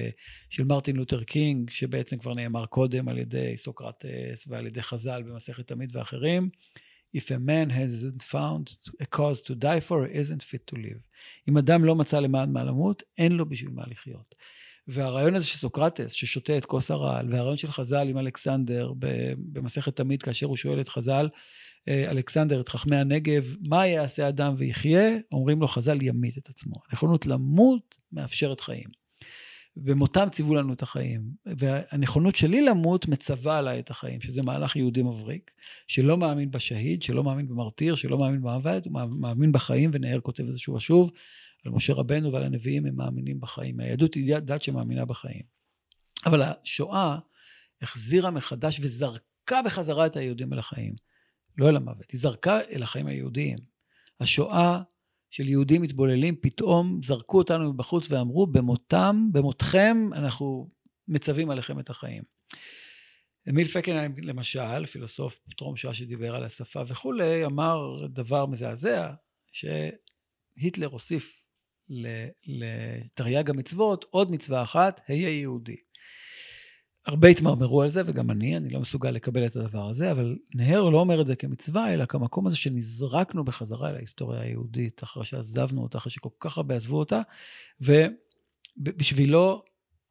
[0.51, 5.69] של מרטין לותר קינג, שבעצם כבר נאמר קודם על ידי סוקרטס ועל ידי חז"ל במסכת
[5.69, 6.49] תמיד ואחרים,
[7.13, 11.01] If a man hasn't found a cause to die for, isn't fit to live.
[11.49, 14.35] אם אדם לא מצא למען מה למות, אין לו בשביל מה לחיות.
[14.89, 18.93] והרעיון הזה של סוקרטס, ששותה את כוס הרעל, והרעיון של חז"ל עם אלכסנדר
[19.53, 21.29] במסכת תמיד, כאשר הוא שואל את חז"ל,
[21.89, 25.17] אה, אלכסנדר, את חכמי הנגב, מה יעשה אדם ויחיה?
[25.33, 26.75] אומרים לו, חז"ל ימית את עצמו.
[26.91, 29.01] הנכונות למות מאפשרת חיים.
[29.77, 31.23] במותם ציוו לנו את החיים.
[31.47, 35.51] והנכונות שלי למות מצווה עליי את החיים, שזה מהלך יהודי מבריק,
[35.89, 40.53] שלא מאמין בשהיד, שלא מאמין במרטיר, שלא מאמין במוות, הוא מאמין בחיים, ונהר כותב את
[40.53, 41.11] זה שוב ושוב,
[41.67, 43.81] על משה רבנו ועל הנביאים, הם מאמינים בחיים.
[43.81, 45.43] היהדות היא דת שמאמינה בחיים.
[46.27, 47.19] אבל השואה
[47.83, 50.95] החזירה מחדש וזרקה בחזרה את היהודים אל החיים.
[51.59, 53.59] לא אל המוות, היא זרקה אל החיים היהודיים.
[54.21, 54.81] השואה
[55.31, 60.71] של יהודים מתבוללים, פתאום זרקו אותנו מבחוץ ואמרו, במותם, במותכם, אנחנו
[61.09, 62.23] מצווים עליכם את החיים.
[63.49, 69.13] אמיל פקנהיים, למשל, פילוסוף טרום שואה שדיבר על השפה וכולי, אמר דבר מזעזע,
[69.53, 71.40] שהיטלר הוסיף
[72.47, 75.77] לתרי"ג המצוות עוד מצווה אחת, היה יהודי.
[77.07, 80.91] הרבה התמרמרו על זה, וגם אני, אני לא מסוגל לקבל את הדבר הזה, אבל נהר
[80.91, 85.83] לא אומר את זה כמצווה, אלא כמקום הזה שנזרקנו בחזרה אל ההיסטוריה היהודית, אחרי שעזבנו
[85.83, 87.21] אותה, אחרי שכל כך הרבה עזבו אותה,
[87.81, 89.63] ובשבילו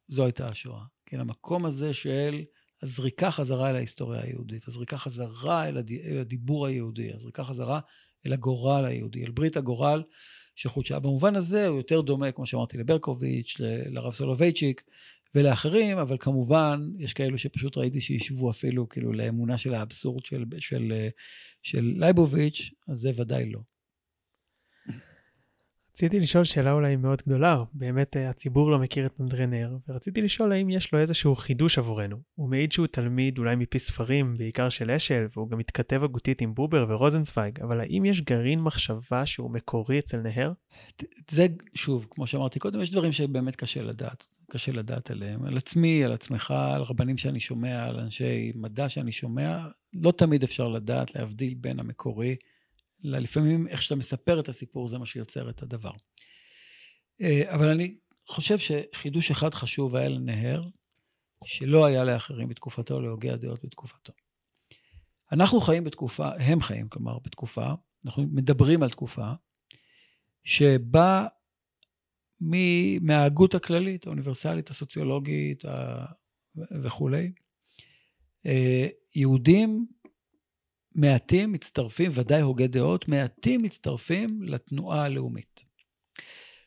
[0.08, 0.82] זו הייתה השואה.
[1.06, 2.44] כן, המקום הזה של
[2.82, 5.90] הזריקה חזרה אל ההיסטוריה היהודית, הזריקה חזרה אל, הד...
[6.04, 7.80] אל הדיבור היהודי, הזריקה חזרה
[8.26, 10.02] אל הגורל היהודי, אל ברית הגורל
[10.60, 10.98] שחודשה.
[10.98, 13.56] במובן הזה הוא יותר דומה, כמו שאמרתי, לברקוביץ'.
[13.86, 14.82] לרב סולובייצ'יק
[15.34, 20.58] ולאחרים, אבל כמובן, יש כאלו שפשוט ראיתי שישבו אפילו כאילו לאמונה של האבסורד של, של,
[20.60, 21.08] של,
[21.62, 23.69] של לייבוביץ', אז זה ודאי לא.
[26.00, 30.52] רציתי לשאול שאלה אולי מאוד גדולה, באמת אה, הציבור לא מכיר את נדרנר, ורציתי לשאול
[30.52, 32.16] האם יש לו איזשהו חידוש עבורנו.
[32.34, 36.54] הוא מעיד שהוא תלמיד אולי מפי ספרים, בעיקר של אשל, והוא גם מתכתב הגותית עם
[36.54, 40.52] בובר ורוזנצוויג, אבל האם יש גרעין מחשבה שהוא מקורי אצל נהר?
[41.30, 44.26] זה, שוב, כמו שאמרתי קודם, יש דברים שבאמת קשה לדעת.
[44.50, 45.44] קשה לדעת עליהם.
[45.44, 49.58] על עצמי, על עצמך, על רבנים שאני שומע, על אנשי מדע שאני שומע,
[49.92, 52.36] לא תמיד אפשר לדעת, להבדיל בין המקורי
[53.04, 55.92] אלא לפעמים איך שאתה מספר את הסיפור זה מה שיוצר את הדבר.
[57.20, 57.96] אה, אבל אני
[58.28, 60.62] חושב שחידוש אחד חשוב היה לנהר,
[61.44, 64.12] שלא היה לאחרים בתקופתו, להוגי הדעות בתקופתו.
[65.32, 67.66] אנחנו חיים בתקופה, הם חיים כלומר בתקופה,
[68.06, 69.32] אנחנו מדברים על תקופה,
[70.44, 71.26] שבה
[73.00, 75.64] מההגות הכללית, האוניברסלית, הסוציולוגית
[76.82, 77.32] וכולי,
[78.46, 79.86] אה, יהודים
[80.94, 85.64] מעטים מצטרפים, ודאי הוגי דעות, מעטים מצטרפים לתנועה הלאומית.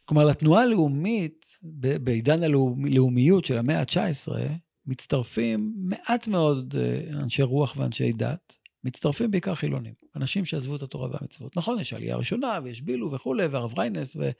[0.05, 1.57] כלומר, לתנועה הלאומית,
[2.03, 4.31] בעידן הלאומיות של המאה ה-19,
[4.85, 11.09] מצטרפים מעט מאוד אה, אנשי רוח ואנשי דת, מצטרפים בעיקר חילונים, אנשים שעזבו את התורה
[11.11, 11.57] והמצוות.
[11.57, 14.31] נכון, יש עלייה ראשונה, ויש בילו וכולי, והרב ריינס ו-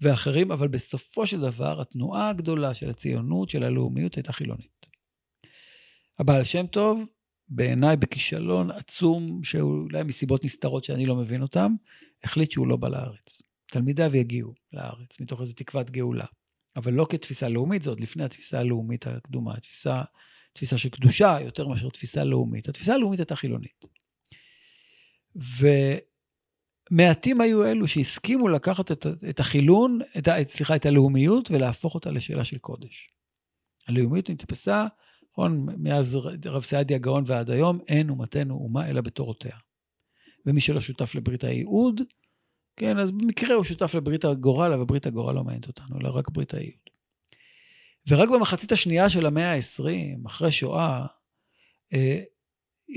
[0.00, 4.86] ואחרים, אבל בסופו של דבר, התנועה הגדולה של הציונות, של הלאומיות, הייתה חילונית.
[6.18, 7.04] הבעל שם טוב
[7.50, 11.72] בעיניי בכישלון עצום, שאולי מסיבות נסתרות שאני לא מבין אותן,
[12.24, 13.42] החליט שהוא לא בא לארץ.
[13.66, 16.24] תלמידיו יגיעו לארץ מתוך איזו תקוות גאולה.
[16.76, 20.02] אבל לא כתפיסה לאומית, זה עוד לפני התפיסה הלאומית הקדומה, התפיסה,
[20.52, 22.68] תפיסה של קדושה יותר מאשר תפיסה לאומית.
[22.68, 23.84] התפיסה הלאומית הייתה חילונית.
[26.90, 32.44] ומעטים היו אלו שהסכימו לקחת את, את החילון, את, סליחה, את הלאומיות ולהפוך אותה לשאלה
[32.44, 33.10] של קודש.
[33.88, 34.86] הלאומיות נתפסה
[35.32, 35.66] נכון?
[35.78, 39.56] מאז רב סעדיה גאון ועד היום, אין אומתנו אומה אלא בתורותיה.
[40.46, 42.00] ומי שלא שותף לברית הייעוד,
[42.76, 46.30] כן, אז במקרה הוא שותף לברית הגורל, אבל ברית הגורל לא מעניינת אותנו, אלא רק
[46.30, 46.90] ברית הייעוד.
[48.08, 51.06] ורק במחצית השנייה של המאה ה-20, אחרי שואה,
[51.92, 52.22] אה,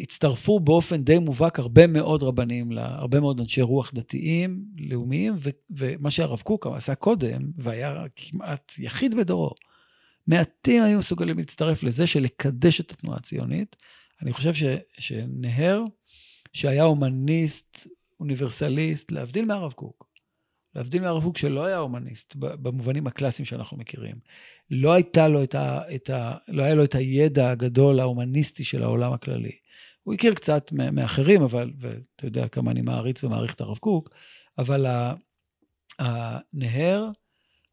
[0.01, 5.34] הצטרפו באופן די מובהק הרבה מאוד רבנים, הרבה מאוד אנשי רוח דתיים, לאומיים,
[5.69, 9.53] ומה שהרב קוק עשה קודם, והיה כמעט יחיד בדורו,
[10.28, 13.76] מעטים היו מסוגלים להצטרף לזה של לקדש את התנועה הציונית.
[14.21, 14.63] אני חושב ש,
[14.97, 15.84] שנהר,
[16.53, 17.88] שהיה הומניסט,
[18.19, 20.07] אוניברסליסט, להבדיל מהרב קוק,
[20.76, 24.15] להבדיל מהרב קוק שלא היה הומניסט במובנים הקלאסיים שאנחנו מכירים.
[24.69, 25.82] לא הייתה לו את ה...
[25.95, 29.51] את ה לא היה לו את הידע הגדול ההומניסטי של העולם הכללי.
[30.03, 34.09] הוא הכיר קצת מאחרים, אבל, ואתה יודע כמה אני מעריץ ומעריך את הרב קוק,
[34.57, 34.86] אבל
[35.99, 37.09] הנהר,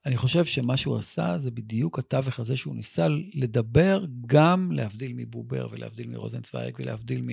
[0.07, 5.69] אני חושב שמה שהוא עשה זה בדיוק התווך הזה שהוא ניסה לדבר גם להבדיל מבובר
[5.71, 7.31] ולהבדיל מרוזנצוויג ולהבדיל מ...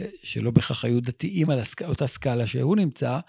[0.00, 1.82] אה, שלא בהכרח היו דתיים על הסק...
[1.82, 3.20] אותה סקאלה שהוא נמצא,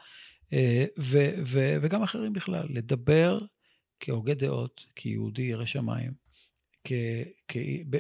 [0.53, 1.17] אה, ו...
[1.45, 1.77] ו...
[1.81, 3.39] וגם אחרים בכלל, לדבר
[3.99, 6.11] כהוגה דעות, כיהודי ירא שמיים,
[6.83, 6.91] כ...
[7.47, 7.57] כ...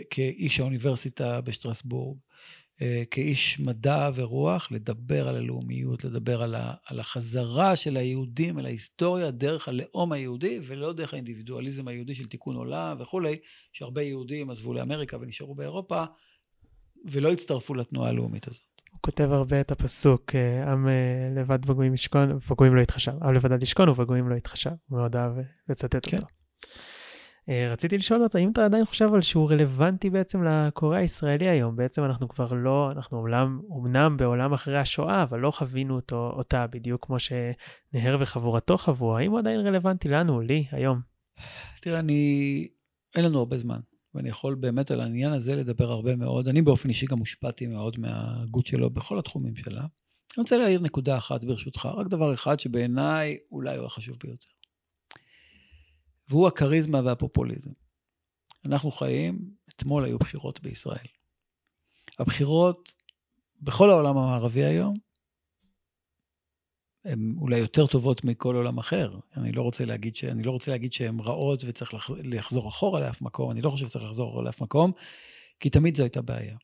[0.09, 2.17] כאיש האוניברסיטה בשטרסבורג,
[3.11, 9.31] כאיש מדע ורוח, לדבר על הלאומיות, לדבר על, ה, על החזרה של היהודים אל ההיסטוריה
[9.31, 13.37] דרך הלאום היהודי, ולא דרך האינדיבידואליזם היהודי של תיקון עולם וכולי,
[13.73, 16.03] שהרבה יהודים עזבו לאמריקה ונשארו באירופה,
[17.05, 18.61] ולא הצטרפו לתנועה הלאומית הזאת.
[18.91, 20.93] הוא כותב הרבה את הפסוק, אה, עם אה,
[21.35, 23.11] לבד בגויים ישכון, ובגויים לא יתחשב.
[23.23, 24.69] עם לבדד ישכון ובגויים לא יתחשב.
[24.69, 25.31] הוא מאוד אהב
[25.69, 26.17] לצטט כן.
[26.17, 26.27] אותו.
[27.51, 31.75] אה, רציתי לשאול אותה, האם אתה עדיין חושב על שהוא רלוונטי בעצם לקורא הישראלי היום?
[31.75, 36.67] בעצם אנחנו כבר לא, אנחנו עולם, אומנם בעולם אחרי השואה, אבל לא חווינו אותו, אותה
[36.67, 39.17] בדיוק כמו שנהר וחבורתו חוו.
[39.17, 41.01] האם הוא עדיין רלוונטי לנו, לי, היום?
[41.81, 42.67] תראה, אני...
[43.15, 43.79] אין לנו הרבה זמן,
[44.15, 46.47] ואני יכול באמת על העניין הזה לדבר הרבה מאוד.
[46.47, 49.81] אני באופן אישי גם הושפעתי מאוד מההגות שלו בכל התחומים שלה.
[49.81, 54.60] אני רוצה להעיר נקודה אחת ברשותך, רק דבר אחד שבעיניי אולי הוא החשוב ביותר.
[56.29, 57.71] והוא הכריזמה והפופוליזם.
[58.65, 61.07] אנחנו חיים, אתמול היו בחירות בישראל.
[62.19, 62.93] הבחירות
[63.61, 64.93] בכל העולם המערבי היום,
[67.05, 69.19] הן אולי יותר טובות מכל עולם אחר.
[69.37, 70.23] אני לא רוצה להגיד, ש...
[70.23, 72.09] לא רוצה להגיד שהן רעות וצריך לח...
[72.23, 74.91] לחזור אחורה לאף מקום, אני לא חושב שצריך לחזור אחורה לאף מקום,
[75.59, 76.57] כי תמיד זו הייתה בעיה.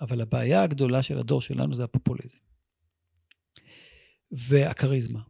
[0.00, 2.38] אבל הבעיה הגדולה של הדור שלנו זה הפופוליזם.
[4.32, 5.20] והכריזמה.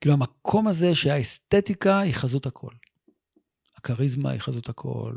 [0.00, 2.72] כאילו המקום הזה שהאסתטיקה היא חזות הכל.
[3.76, 5.14] הכריזמה היא חזות הכל,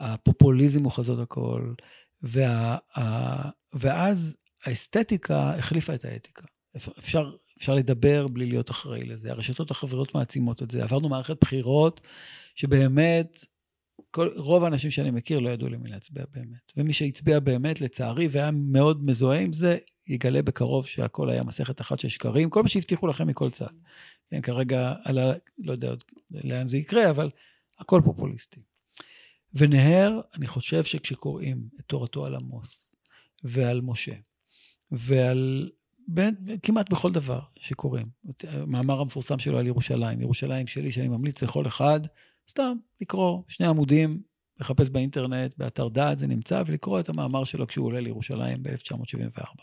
[0.00, 1.74] הפופוליזם הוא חזות הכל,
[2.22, 6.46] וה, ה, ואז האסתטיקה החליפה את האתיקה.
[6.76, 9.30] אפשר, אפשר לדבר בלי להיות אחראי לזה.
[9.30, 10.82] הרשתות החברות מעצימות את זה.
[10.82, 12.00] עברנו מערכת בחירות
[12.54, 13.44] שבאמת,
[14.10, 16.72] כל, רוב האנשים שאני מכיר לא ידעו למי להצביע באמת.
[16.76, 21.98] ומי שהצביע באמת, לצערי, והיה מאוד מזוהה עם זה, יגלה בקרוב שהכל היה מסכת אחת
[21.98, 23.66] של שקרים, כל מה שהבטיחו לכם מכל צד.
[24.30, 25.32] כן, כרגע, על ה...
[25.58, 25.94] לא יודע
[26.30, 27.30] לאן זה יקרה, אבל
[27.78, 28.60] הכל פופוליסטי.
[29.54, 32.90] ונהר, אני חושב שכשקוראים את תורתו על עמוס,
[33.44, 34.14] ועל משה,
[34.90, 35.70] ועל
[36.08, 38.06] בין, כמעט בכל דבר שקוראים.
[38.42, 42.00] המאמר המפורסם שלו על ירושלים, ירושלים שלי, שאני ממליץ לכל אחד,
[42.50, 44.22] סתם לקרוא שני עמודים,
[44.60, 49.62] לחפש באינטרנט, באתר דעת, זה נמצא, ולקרוא את המאמר שלו כשהוא עולה לירושלים ב-1974.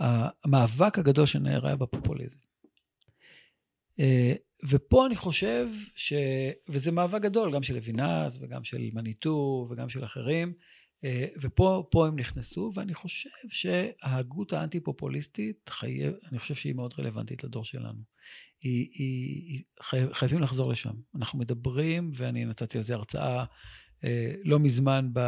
[0.00, 2.38] והמאבק הגדול שנער בפופוליזם.
[4.00, 4.34] אה,
[4.68, 6.12] ופה אני חושב ש...
[6.68, 10.52] וזה מאבק גדול, גם של אבינס וגם של מניטו וגם של אחרים,
[11.04, 17.64] אה, ופה הם נכנסו, ואני חושב שההגות האנטי-פופוליסטית, חייב, אני חושב שהיא מאוד רלוונטית לדור
[17.64, 18.00] שלנו.
[18.62, 20.94] היא, היא, היא, חייב, חייבים לחזור לשם.
[21.16, 23.44] אנחנו מדברים, ואני נתתי על זה הרצאה
[24.04, 25.20] אה, לא מזמן, ב,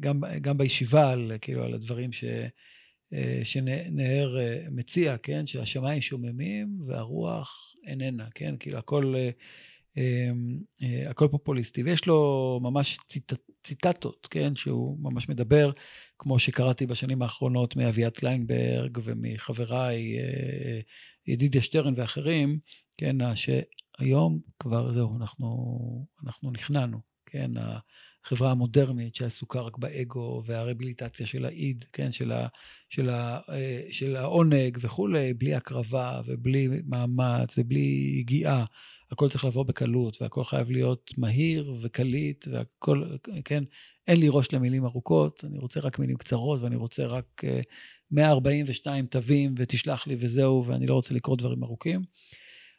[0.00, 2.24] גם, גם בישיבה, על, כאילו, על הדברים ש...
[3.44, 4.36] שנהר
[4.70, 9.14] מציע, כן, שהשמיים שוממים והרוח איננה, כן, כאילו הכל,
[11.10, 11.82] הכל פופוליסטי.
[11.82, 15.70] ויש לו ממש ציטט, ציטטות, כן, שהוא ממש מדבר,
[16.18, 20.80] כמו שקראתי בשנים האחרונות מאביעד קליינברג ומחבריי, אה,
[21.26, 22.58] ידידיה שטרן ואחרים,
[22.96, 25.46] כן, שהיום כבר זהו, אנחנו,
[26.24, 27.50] אנחנו נכנענו, כן,
[28.24, 32.48] החברה המודרנית שעסוקה רק באגו והרביליטציה של האיד, כן, של, ה,
[32.88, 38.64] של, ה, אה, של העונג וכולי, בלי הקרבה ובלי מאמץ ובלי הגיעה.
[39.10, 43.04] הכל צריך לבוא בקלות, והכל חייב להיות מהיר וקליט, והכל,
[43.44, 43.64] כן,
[44.06, 47.42] אין לי ראש למילים ארוכות, אני רוצה רק מילים קצרות, ואני רוצה רק
[48.10, 52.02] 142 אה, תווים, ותשלח לי וזהו, ואני לא רוצה לקרוא דברים ארוכים.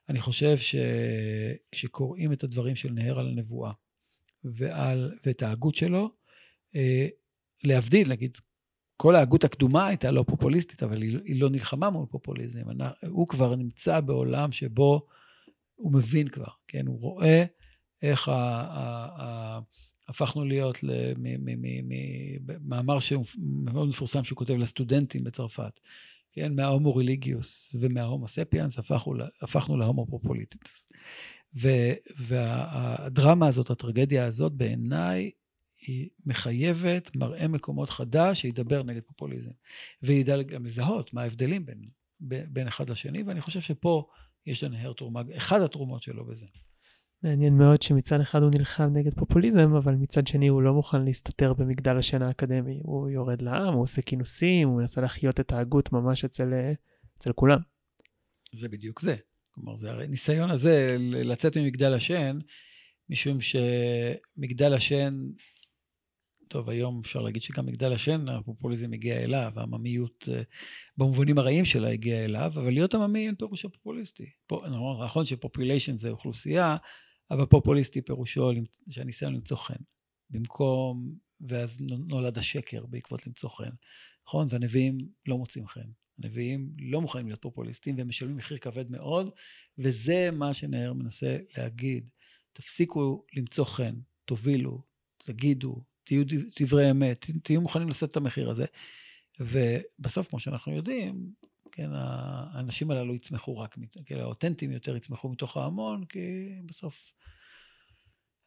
[0.10, 3.72] אני חושב שכשקוראים את הדברים של נהר על הנבואה,
[4.44, 6.10] ועל, ואת ההגות שלו,
[6.76, 7.08] אה,
[7.64, 8.38] להבדיל, נגיד,
[8.98, 12.60] כל ההגות הקדומה הייתה לא פופוליסטית, אבל היא, היא לא נלחמה מול פופוליזם.
[13.08, 15.08] הוא כבר נמצא בעולם שבו
[15.76, 16.88] הוא מבין כבר, כן?
[16.88, 17.44] הוא רואה
[18.02, 19.60] איך ה, ה, ה,
[20.08, 20.80] הפכנו להיות
[22.48, 22.98] ממאמר
[23.38, 25.80] מאוד מפורסם שהוא כותב לסטודנטים בצרפת,
[26.32, 26.56] כן?
[26.56, 30.90] מההומו ריליגיוס ומההומו ספיאנס הפכנו, הפכנו להומו פופוליטיטוס.
[32.18, 35.32] והדרמה הזאת, הטרגדיה הזאת, בעיניי,
[35.88, 39.52] היא מחייבת מראה מקומות חדש שידבר נגד פופוליזם.
[40.04, 41.90] וידע גם לזהות מה ההבדלים בין,
[42.50, 44.08] בין אחד לשני, ואני חושב שפה
[44.46, 46.46] יש לנהר תרומה, אחד התרומות שלו בזה.
[47.24, 51.54] מעניין מאוד שמצד אחד הוא נלחם נגד פופוליזם, אבל מצד שני הוא לא מוכן להסתתר
[51.54, 52.80] במגדל השן האקדמי.
[52.84, 56.54] הוא יורד לעם, הוא עושה כינוסים, הוא מנסה להחיות את ההגות ממש אצל,
[57.18, 57.60] אצל כולם.
[58.56, 59.16] זה בדיוק זה.
[59.56, 62.40] כלומר, זה הרי ניסיון הזה לצאת ממגדל השן,
[63.10, 65.14] משום שמגדל השן
[66.54, 70.42] טוב, היום אפשר להגיד שגם מגדל השן, הפופוליזם הגיע אליו, העממיות אה,
[70.98, 74.26] במובנים הרעים שלה הגיעה אליו, אבל להיות עממי אין פירושו פופוליסטי.
[74.52, 76.78] נכון, נכון שפופוליישן זה אוכלוסייה,
[77.32, 78.52] אבל פופוליסטי פירושו
[78.90, 79.84] שהניסיון למצוא חן.
[80.30, 83.74] במקום, ואז נולד השקר בעקבות למצוא חן.
[84.28, 84.48] נכון?
[84.50, 84.98] והנביאים
[85.28, 85.90] לא מוצאים חן.
[86.20, 89.30] הנביאים לא מוכנים להיות פופוליסטים והם משלמים מחיר כבד מאוד,
[89.78, 92.10] וזה מה שנהר מנסה להגיד.
[92.54, 93.96] תפסיקו למצוא חן,
[94.26, 94.82] תובילו,
[95.18, 96.24] תגידו, תהיו
[96.60, 98.66] דברי אמת, תהיו מוכנים לשאת את המחיר הזה.
[99.40, 101.32] ובסוף, כמו שאנחנו יודעים,
[101.72, 107.14] כן, האנשים הללו יצמחו רק, כן, האותנטיים יותר יצמחו מתוך ההמון, כי בסוף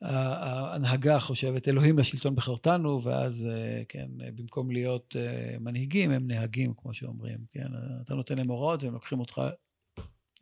[0.03, 6.95] ההנהגה חושבת, אלוהים לשלטון בחרתנו, ואז, אה, כן, במקום להיות אה, מנהיגים, הם נהגים, כמו
[6.95, 7.67] שאומרים, כן,
[8.05, 9.41] אתה נותן להם הוראות והם לוקחים אותך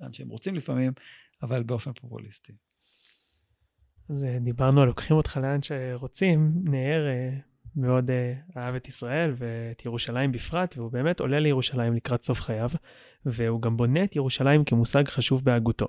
[0.00, 0.92] לאן שהם רוצים לפעמים,
[1.42, 2.52] אבל באופן פופוליסטי.
[4.10, 6.52] אז אה, דיברנו על לוקחים אותך לאן שרוצים.
[6.64, 7.06] נאר,
[7.76, 12.70] מאוד uh, אהב את ישראל ואת ירושלים בפרט, והוא באמת עולה לירושלים לקראת סוף חייו,
[13.26, 15.88] והוא גם בונה את ירושלים כמושג חשוב בהגותו.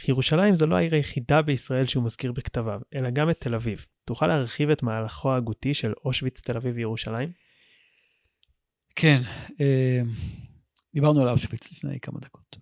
[0.00, 3.86] אך ירושלים זו לא העיר היחידה בישראל שהוא מזכיר בכתביו, אלא גם את תל אביב.
[4.04, 7.28] תוכל להרחיב את מהלכו ההגותי של אושוויץ, תל אביב וירושלים?
[8.96, 9.22] כן,
[9.60, 10.00] אה,
[10.94, 12.56] דיברנו על אושוויץ לפני כמה דקות.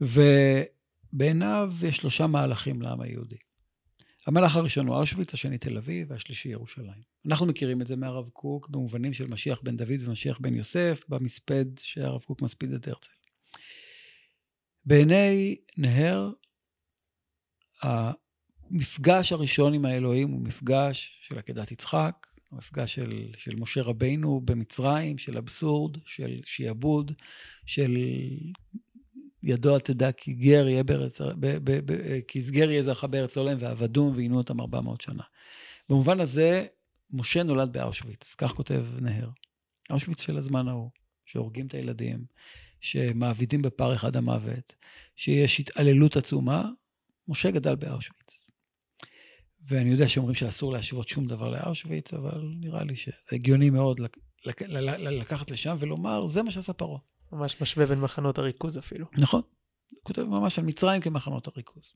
[0.00, 3.36] ובעיניו יש שלושה מהלכים לעם היהודי.
[4.28, 7.02] המהלך הראשון הוא אושוויץ, השני תל אביב, והשלישי ירושלים.
[7.26, 11.64] אנחנו מכירים את זה מהרב קוק במובנים של משיח בן דוד ומשיח בן יוסף, במספד
[11.78, 13.10] שהרב קוק מספיד את הרצל.
[14.84, 16.32] בעיני נהר,
[17.82, 25.18] המפגש הראשון עם האלוהים הוא מפגש של עקדת יצחק, המפגש של, של משה רבינו במצרים,
[25.18, 27.12] של אבסורד, של שיעבוד,
[27.66, 27.96] של
[29.42, 31.20] ידוע תדע כי גר יהיה בארץ,
[32.28, 35.22] כי סגר יהיה זרחה בארץ עולם ועבדום ועינו אותם 400 שנה.
[35.88, 36.66] במובן הזה,
[37.10, 39.28] משה נולד באושוויץ, כך כותב נהר.
[39.90, 40.90] אושוויץ של הזמן ההוא,
[41.26, 42.24] שהורגים את הילדים,
[42.80, 44.74] שמעבידים בפר אחד המוות,
[45.16, 46.68] שיש התעללות עצומה,
[47.28, 48.46] משה גדל באושוויץ.
[49.66, 54.00] ואני יודע שאומרים שאסור להשוות שום דבר לאושוויץ, אבל נראה לי שזה הגיוני מאוד
[55.00, 57.00] לקחת לשם ולומר, זה מה שעשה פרעה.
[57.32, 59.06] ממש משווה בין מחנות הריכוז אפילו.
[59.18, 59.42] נכון.
[59.90, 61.94] הוא כותב ממש על מצרים כמחנות הריכוז.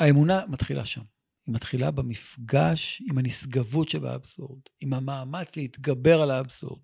[0.00, 1.02] והאמונה מתחילה שם.
[1.46, 6.80] היא מתחילה במפגש עם הנשגבות שבאבסורד, עם המאמץ להתגבר על האבסורד.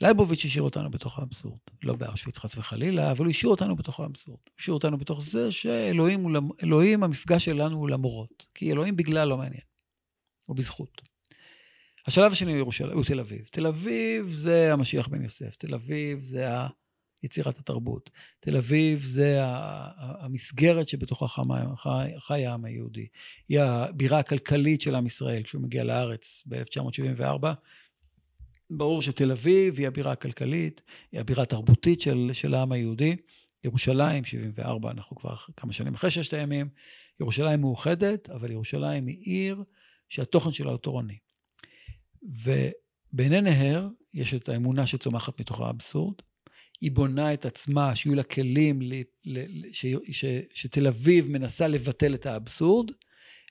[0.00, 1.58] לייבוביץ' השאיר אותנו בתוך האבסורד.
[1.82, 4.38] לא בארשוויץ חס וחלילה, אבל הוא השאיר אותנו בתוך האבסורד.
[4.44, 6.26] הוא השאיר אותנו בתוך זה שאלוהים,
[6.62, 8.46] אלוהים, המפגש שלנו הוא למורות.
[8.54, 9.62] כי אלוהים בגלל לא מעניין.
[10.44, 11.02] הוא בזכות.
[12.06, 13.48] השלב השני הוא ירושלים, הוא תל אביב.
[13.50, 15.56] תל אביב זה המשיח בן יוסף.
[15.56, 16.46] תל אביב זה
[17.22, 18.10] יצירת התרבות.
[18.40, 19.38] תל אביב זה
[19.98, 21.26] המסגרת שבתוכה
[22.18, 23.06] חי העם היהודי.
[23.48, 27.46] היא הבירה הכלכלית של עם ישראל כשהוא מגיע לארץ ב-1974.
[28.70, 30.82] ברור שתל אביב היא הבירה הכלכלית,
[31.12, 33.16] היא הבירה התרבותית של, של העם היהודי.
[33.64, 36.68] ירושלים, 74, אנחנו כבר כמה שנים אחרי ששת הימים.
[37.20, 39.62] ירושלים מאוחדת, אבל ירושלים היא עיר
[40.08, 41.18] שהתוכן שלה הוא תורני.
[42.22, 46.14] ובעיני נהר יש את האמונה שצומחת מתוך האבסורד.
[46.80, 48.94] היא בונה את עצמה, שיהיו לה כלים, ל,
[49.24, 52.90] ל, ש, ש, שתל אביב מנסה לבטל את האבסורד,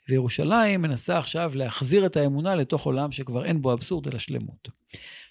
[0.09, 4.70] וירושלים מנסה עכשיו להחזיר את האמונה לתוך עולם שכבר אין בו אבסורד אלא שלמות.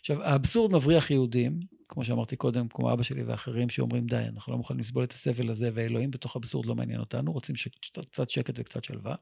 [0.01, 4.59] עכשיו, האבסורד מבריח יהודים, כמו שאמרתי קודם, כמו אבא שלי ואחרים שאומרים, די, אנחנו לא
[4.59, 7.69] מוכנים לסבול את הסבל הזה, ואלוהים בתוך אבסורד לא מעניין אותנו, רוצים ש...
[8.11, 9.15] קצת שקט וקצת שלווה.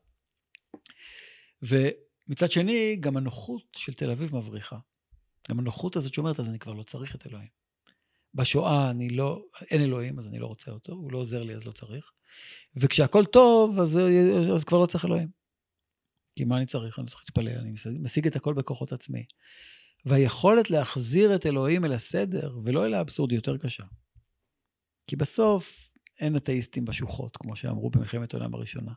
[2.28, 4.78] ומצד שני, גם הנוחות של תל אביב מבריחה.
[5.50, 7.48] גם הנוחות הזאת שאומרת, אז אני כבר לא צריך את אלוהים.
[8.34, 11.66] בשואה אני לא, אין אלוהים, אז אני לא רוצה אותו, הוא לא עוזר לי, אז
[11.66, 12.10] לא צריך.
[12.76, 13.98] וכשהכול טוב, אז,
[14.54, 15.28] אז כבר לא צריך אלוהים.
[16.36, 16.98] כי מה אני צריך?
[16.98, 19.24] אני צריך להתפלל, אני משיג את הכל בכוחות עצמי.
[20.04, 23.84] והיכולת להחזיר את אלוהים אל הסדר, ולא אל האבסורד, היא יותר קשה.
[25.06, 28.92] כי בסוף אין אתאיסטים בשוחות, כמו שאמרו במלחמת העולם הראשונה.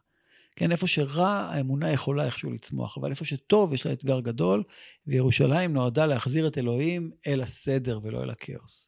[0.56, 4.64] כן, איפה שרע, האמונה יכולה איכשהו לצמוח, אבל איפה שטוב, יש לה אתגר גדול,
[5.08, 8.88] וירושלים נועדה להחזיר את אלוהים אל הסדר ולא אל הכאוס.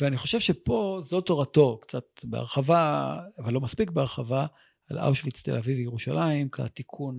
[0.00, 4.46] ואני חושב שפה זו תורתו, קצת בהרחבה, אבל לא מספיק בהרחבה,
[4.90, 7.16] על אושוויץ, תל אביב וירושלים, כתיקון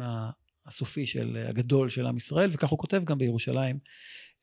[0.68, 3.80] הסופי של, הגדול של עם ישראל, וכך הוא כותב גם בירושלים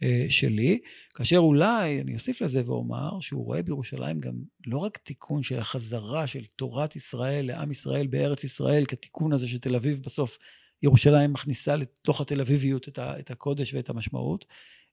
[0.02, 0.80] אה, שלי,
[1.14, 4.34] כאשר אולי, אני אוסיף לזה ואומר, שהוא רואה בירושלים גם
[4.66, 9.74] לא רק תיקון של החזרה של תורת ישראל לעם ישראל בארץ ישראל, כתיקון הזה שתל
[9.74, 10.38] אביב בסוף,
[10.82, 14.44] ירושלים מכניסה לתוך התל אביביות את, ה, את הקודש ואת המשמעות,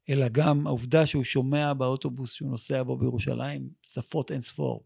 [0.10, 4.84] אלא גם העובדה שהוא שומע באוטובוס שהוא נוסע בו בירושלים שפות אין ספור.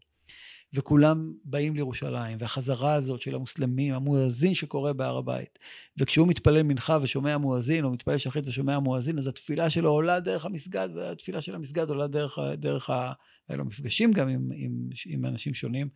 [0.76, 5.58] וכולם באים לירושלים, והחזרה הזאת של המוסלמים, המואזין שקורה בהר הבית.
[5.96, 10.46] וכשהוא מתפלל מנחה ושומע מואזין, או מתפלל שחית ושומע מואזין, אז התפילה שלו עולה דרך
[10.46, 13.12] המסגד, והתפילה של המסגד עולה דרך, דרך ה...
[13.48, 15.88] היה לו מפגשים גם עם, עם, עם אנשים שונים,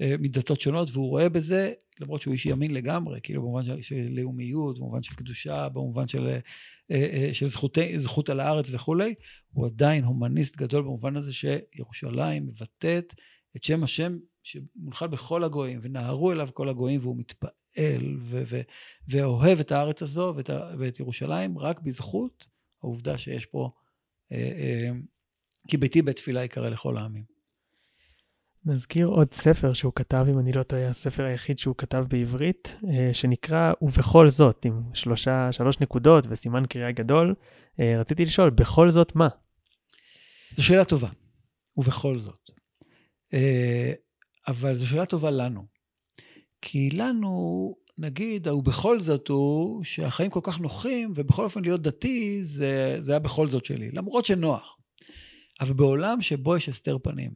[0.00, 4.08] אה, מדתות שונות, והוא רואה בזה, למרות שהוא איש ימין לגמרי, כאילו במובן של, של
[4.10, 6.38] לאומיות, במובן של קדושה, במובן של, אה,
[6.90, 9.14] אה, של זכות, זכות על הארץ וכולי,
[9.52, 13.14] הוא עדיין הומניסט גדול במובן הזה שירושלים מבטאת
[13.56, 18.60] את שם השם שמונחל בכל הגויים, ונהרו אליו כל הגויים, והוא מתפעל ו- ו-
[19.08, 22.46] ואוהב את הארץ הזו ואת, ואת ירושלים, רק בזכות
[22.82, 23.70] העובדה שיש פה,
[24.32, 24.90] אה, אה,
[25.68, 27.34] כי ביתי בית תפילה יקרא לכל העמים.
[28.66, 33.14] נזכיר עוד ספר שהוא כתב, אם אני לא טועה, הספר היחיד שהוא כתב בעברית, אה,
[33.14, 37.34] שנקרא "ובכל זאת", עם שלושה, שלוש נקודות וסימן קריאה גדול.
[37.80, 39.28] אה, רציתי לשאול, בכל זאת מה?
[40.56, 41.08] זו שאלה טובה.
[41.76, 42.50] ובכל זאת.
[43.34, 43.92] אה,
[44.48, 45.64] אבל זו שאלה טובה לנו.
[46.62, 52.96] כי לנו נגיד, ובכל זאת הוא שהחיים כל כך נוחים, ובכל אופן להיות דתי זה,
[53.00, 54.78] זה היה בכל זאת שלי, למרות שנוח.
[55.60, 57.34] אבל בעולם שבו יש הסתר פנים,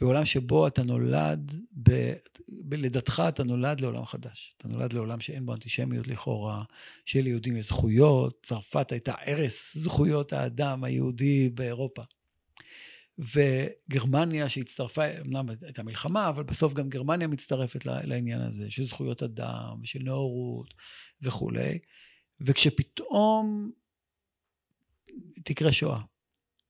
[0.00, 2.12] בעולם שבו אתה נולד, ב,
[2.48, 4.54] בלידתך אתה נולד לעולם חדש.
[4.56, 6.64] אתה נולד לעולם שאין בו אנטישמיות לכאורה,
[7.06, 12.02] שליהודים יש זכויות, צרפת הייתה ערש זכויות האדם היהודי באירופה.
[13.18, 19.80] וגרמניה שהצטרפה, אמנם הייתה מלחמה, אבל בסוף גם גרמניה מצטרפת לעניין הזה, של זכויות אדם,
[19.84, 20.74] של נאורות
[21.22, 21.78] וכולי.
[22.40, 23.70] וכשפתאום
[25.44, 26.00] תקרה שואה,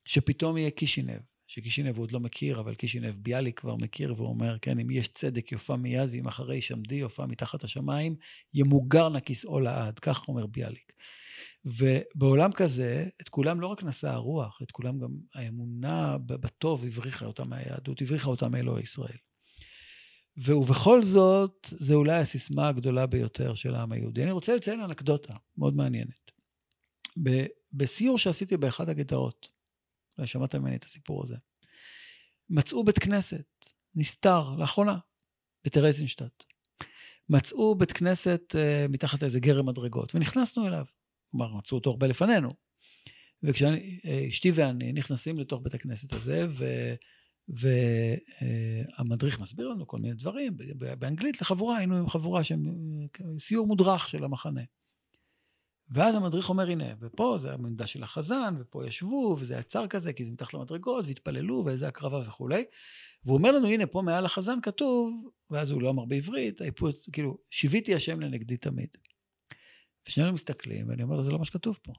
[0.05, 4.59] שפתאום יהיה קישינב, שקישינב הוא עוד לא מכיר, אבל קישינב ביאליק כבר מכיר, והוא אומר,
[4.59, 8.17] כן, אם יש צדק יופה מיד, ואם אחרי שמדי יופה מתחת השמיים,
[8.55, 10.93] ימוגר נא כיסאו לעד, כך אומר ביאליק.
[11.65, 17.49] ובעולם כזה, את כולם לא רק נשא הרוח, את כולם גם האמונה בטוב הבריחה אותם
[17.49, 19.17] מהיהדות, הבריחה אותם מאלוהי ישראל.
[20.37, 24.23] ובכל זאת, זו אולי הסיסמה הגדולה ביותר של העם היהודי.
[24.23, 26.31] אני רוצה לציין אנקדוטה מאוד מעניינת.
[27.73, 29.49] בסיור שעשיתי באחת הגטאות,
[30.19, 31.37] אולי שמעת ממני את הסיפור הזה,
[32.51, 33.45] מצאו בית כנסת,
[33.95, 34.99] נסתר, לאחרונה,
[35.65, 36.45] בטרזינשטט.
[37.29, 40.85] מצאו בית כנסת uh, מתחת לאיזה גרם מדרגות, ונכנסנו אליו.
[41.31, 42.51] כלומר, מצאו אותו הרבה לפנינו.
[43.43, 46.65] וכשאשתי ואני נכנסים לתוך בית הכנסת הזה, ו...
[47.49, 50.57] והמדריך מסביר לנו כל מיני דברים,
[50.99, 52.63] באנגלית לחבורה, היינו עם חבורה שהם
[53.39, 54.61] סיור מודרך של המחנה.
[55.91, 60.25] ואז המדריך אומר, הנה, ופה זה העמדה של החזן, ופה ישבו, וזה עצר כזה, כי
[60.25, 62.65] זה מתחת למדרגות, והתפללו, ואיזה הקרבה וכולי.
[63.25, 66.61] והוא אומר לנו, הנה, פה מעל החזן כתוב, ואז הוא לא אמר בעברית,
[67.13, 68.89] כאילו, שיוויתי השם לנגדי תמיד.
[70.09, 71.93] ושנינו מסתכלים, ואני אומר לו, זה לא מה שכתוב פה.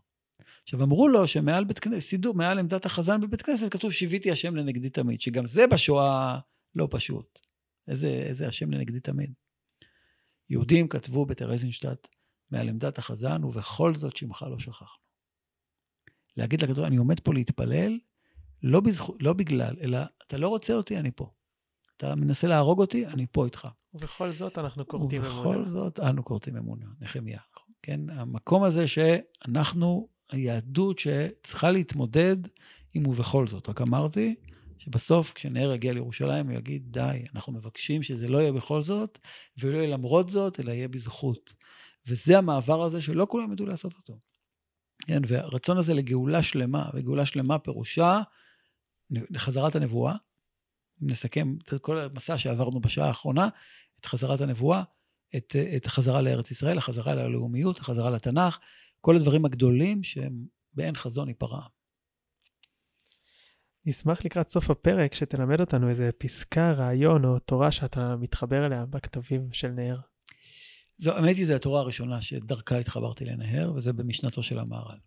[0.64, 4.55] עכשיו, אמרו לו שמעל בית כנסת, סידור, מעל עמדת החזן בבית כנסת, כתוב שיוויתי השם
[4.55, 6.39] לנגדי תמיד, שגם זה בשואה
[6.76, 7.39] לא פשוט.
[7.88, 9.34] איזה, איזה השם לנגדי תמיד.
[10.49, 12.07] יהודים כתבו בטרזינשטט
[12.51, 15.03] מעל עמדת החזן, ובכל זאת שמך לא שכחנו.
[16.38, 17.99] להגיד לקדוש, אני עומד פה להתפלל,
[18.64, 21.34] לא, בזכו, לא בגלל, אלא אתה לא רוצה אותי, אני פה.
[21.97, 23.68] אתה מנסה להרוג אותי, אני פה איתך.
[23.93, 25.47] ובכל זאת אנחנו כורתים אמונה.
[25.47, 27.39] ובכל זאת אנו כורתים אמונה, נחמיה.
[27.82, 32.38] כן, המקום הזה שאנחנו, היהדות שצריכה להתמודד
[32.94, 33.70] עם ובכל זאת.
[33.70, 34.36] רק אמרתי
[34.78, 39.20] שבסוף, כשנר יגיע לירושלים, הוא יגיד, די, אנחנו מבקשים שזה לא יהיה בכל זאת,
[39.58, 41.54] ולא יהיה למרות זאת, אלא יהיה בזכות.
[42.08, 44.20] וזה המעבר הזה שלא כולם ידעו לעשות אותו.
[45.08, 48.22] כן, והרצון הזה לגאולה שלמה, וגאולה שלמה פירושה
[49.12, 50.16] לחזרת הנבואה.
[51.04, 53.50] אם נסכם את כל המסע שעברנו בשעה האחרונה,
[54.00, 54.84] את חזרת הנבואה,
[55.36, 58.60] את, את החזרה לארץ ישראל, החזרה ללאומיות, החזרה לתנ"ך,
[59.02, 61.62] כל הדברים הגדולים שהם באין חזון היפרע.
[63.86, 69.54] נשמח לקראת סוף הפרק שתלמד אותנו איזה פסקה, רעיון או תורה שאתה מתחבר אליה בכתבים
[69.54, 69.98] של נהר.
[70.98, 74.98] זו, האמת היא, זו התורה הראשונה שדרכה התחברתי לנהר, וזה במשנתו של המהר"ל.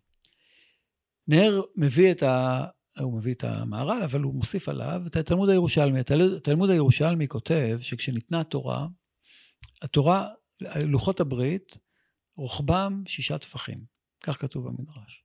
[1.27, 2.65] נהר מביא את ה...
[2.99, 5.99] הוא מביא את המהר"ל, אבל הוא מוסיף עליו את התלמוד הירושלמי.
[6.35, 8.87] התלמוד הירושלמי כותב שכשניתנה התורה,
[9.81, 10.29] התורה,
[10.61, 11.77] לוחות הברית,
[12.35, 13.85] רוחבם שישה טפחים.
[14.23, 15.23] כך כתוב במדרש.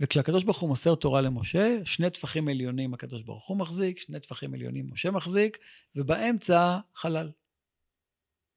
[0.00, 4.54] וכשהקדוש ברוך הוא מוסר תורה למשה, שני טפחים עליונים הקדוש ברוך הוא מחזיק, שני טפחים
[4.54, 5.58] עליונים משה מחזיק,
[5.96, 7.30] ובאמצע חלל.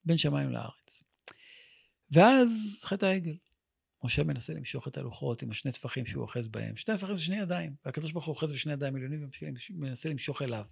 [0.04, 1.02] בין שמיים לארץ.
[2.10, 3.36] ואז חטא העגל.
[4.04, 6.76] משה מנסה למשוך את הלוחות עם השני טפחים שהוא אוחז בהם.
[6.76, 9.28] שני טפחים זה שני ידיים, והקדוש ברוך הוא אוחז בשני ידיים עליונים
[9.70, 10.64] ומנסה למשוך אליו.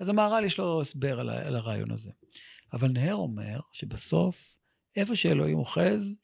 [0.00, 2.10] אז המהר"ל יש לו הסבר על, על הרעיון הזה.
[2.72, 4.56] אבל נהר אומר שבסוף,
[4.96, 6.14] איפה שאלוהים אוחז,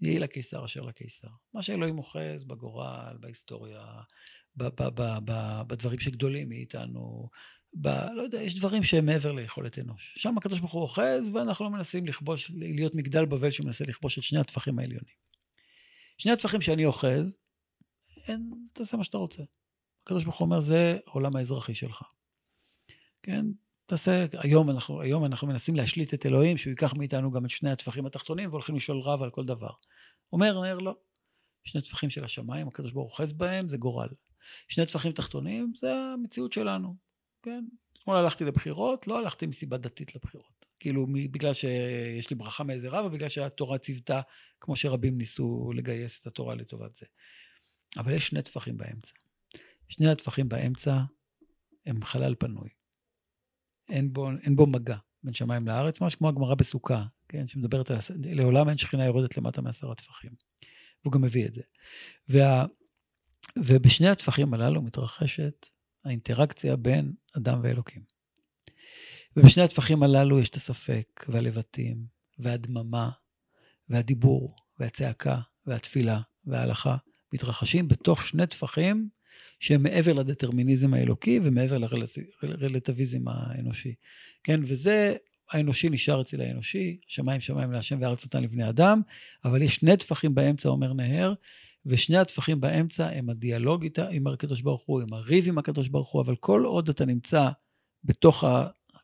[0.00, 1.28] יהי לקיסר אשר לקיסר.
[1.54, 3.84] מה שאלוהים אוחז בגורל, בהיסטוריה,
[4.56, 7.28] ב- ב- ב- בדברים שגדולים מאיתנו,
[7.74, 7.88] ב...
[7.88, 10.14] לא יודע, יש דברים שהם מעבר ליכולת אנוש.
[10.16, 14.22] שם הקדוש ברוך הוא אוחז, ואנחנו לא מנסים לכבוש, להיות מגדל בבל שמנסה לכבוש את
[14.22, 15.14] שני הטפחים העליונים.
[16.18, 17.38] שני הטפחים שאני אוחז,
[18.28, 19.42] אין, תעשה מה שאתה רוצה.
[20.02, 22.02] הקדוש ברוך הוא אומר, זה העולם האזרחי שלך.
[23.22, 23.46] כן?
[23.88, 27.70] תעשה, היום אנחנו, היום אנחנו מנסים להשליט את אלוהים, שהוא ייקח מאיתנו גם את שני
[27.70, 29.70] הטפחים התחתונים, והולכים לשאול רב על כל דבר.
[30.32, 30.94] אומר נר, לא.
[31.64, 34.08] שני טפחים של השמיים, הקדוש ברוך הוא אוחז בהם, זה גורל.
[34.68, 36.94] שני טפחים תחתונים, זה המציאות שלנו,
[37.42, 37.64] כן?
[37.98, 40.66] אתמול הלכתי לבחירות, לא הלכתי מסיבה דתית לבחירות.
[40.80, 44.20] כאילו, בגלל שיש לי ברכה מאיזה רב, או בגלל שהתורה ציוותה,
[44.60, 47.06] כמו שרבים ניסו לגייס את התורה לטובת זה.
[47.96, 49.12] אבל יש שני טפחים באמצע.
[49.88, 51.00] שני הטפחים באמצע
[51.86, 52.77] הם חלל פנוי.
[53.88, 57.98] אין בו, אין בו מגע בין שמיים לארץ, ממש כמו הגמרא בסוכה, כן, שמדברת על,
[58.24, 60.30] לעולם אין שכינה יורדת למטה מעשרה טפחים.
[61.04, 61.62] והוא גם מביא את זה.
[62.28, 62.66] וה,
[63.56, 65.66] ובשני הטפחים הללו מתרחשת
[66.04, 68.02] האינטראקציה בין אדם ואלוקים.
[69.36, 72.06] ובשני הטפחים הללו יש את הספק והלבטים
[72.38, 73.10] והדממה
[73.88, 76.96] והדיבור והצעקה והתפילה וההלכה
[77.32, 79.08] מתרחשים בתוך שני טפחים
[79.60, 81.78] שהם מעבר לדטרמיניזם האלוקי ומעבר
[82.42, 83.94] לרלטיביזם האנושי.
[84.44, 85.14] כן, וזה,
[85.50, 89.00] האנושי נשאר אצל האנושי, שמיים שמיים להשם וארץ נתן לבני אדם,
[89.44, 91.34] אבל יש שני טפחים באמצע, אומר נהר,
[91.86, 96.08] ושני הטפחים באמצע הם הדיאלוג איתה, עם הקדוש ברוך הוא, עם הריב עם הקדוש ברוך
[96.08, 97.48] הוא, אבל כל עוד אתה נמצא
[98.04, 98.44] בתוך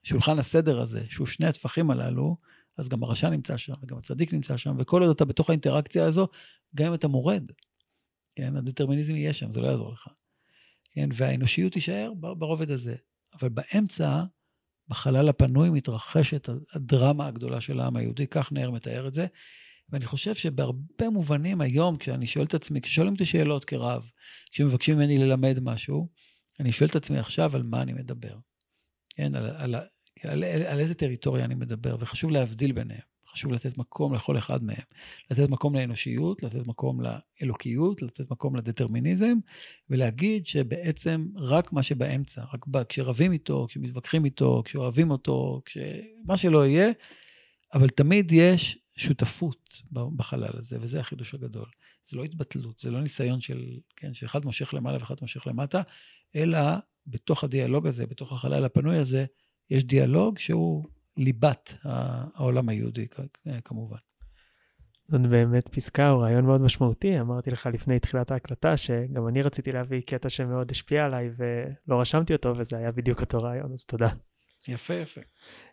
[0.02, 2.36] השולחן הסדר הזה, שהוא שני הטפחים הללו,
[2.76, 6.28] אז גם הרשע נמצא שם, וגם הצדיק נמצא שם, וכל עוד אתה בתוך האינטראקציה הזו,
[6.74, 7.50] גם אם אתה מורד,
[8.36, 10.08] כן, הדטרמיניזם יהיה שם, זה לא יעזור לך.
[10.94, 12.94] כן, והאנושיות תישאר ברובד הזה.
[13.40, 14.22] אבל באמצע,
[14.88, 19.26] בחלל הפנוי מתרחשת הדרמה הגדולה של העם היהודי, כך נאר מתאר את זה.
[19.88, 24.04] ואני חושב שבהרבה מובנים היום, כשאני שואל את עצמי, כששואלים אותי שאלות כרב,
[24.52, 26.08] כשמבקשים ממני ללמד משהו,
[26.60, 28.38] אני שואל את עצמי עכשיו על מה אני מדבר.
[29.16, 33.13] כן, על, על, על, על, על איזה טריטוריה אני מדבר, וחשוב להבדיל ביניהם.
[33.26, 34.84] חשוב לתת מקום לכל אחד מהם.
[35.30, 39.34] לתת מקום לאנושיות, לתת מקום לאלוקיות, לתת מקום לדטרמיניזם,
[39.90, 45.62] ולהגיד שבעצם רק מה שבאמצע, רק כשרבים איתו, כשמתווכחים איתו, כשאוהבים אותו,
[46.24, 46.90] מה שלא יהיה,
[47.74, 51.66] אבל תמיד יש שותפות בחלל הזה, וזה החידוש הגדול.
[52.08, 55.82] זה לא התבטלות, זה לא ניסיון של, כן, שאחד מושך למעלה ואחד מושך למטה,
[56.36, 56.58] אלא
[57.06, 59.24] בתוך הדיאלוג הזה, בתוך החלל הפנוי הזה,
[59.70, 60.84] יש דיאלוג שהוא
[61.16, 63.06] ליבת העולם היהודי,
[63.64, 63.96] כמובן.
[65.08, 67.20] זאת באמת פסקה או רעיון מאוד משמעותי.
[67.20, 72.32] אמרתי לך לפני תחילת ההקלטה שגם אני רציתי להביא קטע שמאוד השפיע עליי ולא רשמתי
[72.32, 74.08] אותו, וזה היה בדיוק אותו רעיון, אז תודה.
[74.68, 75.20] יפה, יפה.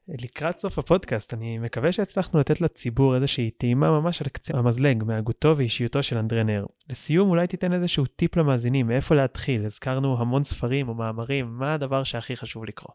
[0.08, 5.58] לקראת סוף הפודקאסט, אני מקווה שהצלחנו לתת לציבור איזושהי טעימה ממש על קצה המזלג מהגותו
[5.58, 6.66] ואישיותו של אנדרי נר.
[6.90, 9.66] לסיום, אולי תיתן איזשהו טיפ למאזינים, מאיפה להתחיל?
[9.66, 12.94] הזכרנו המון ספרים או מאמרים, מה הדבר שהכי חשוב לקרוא?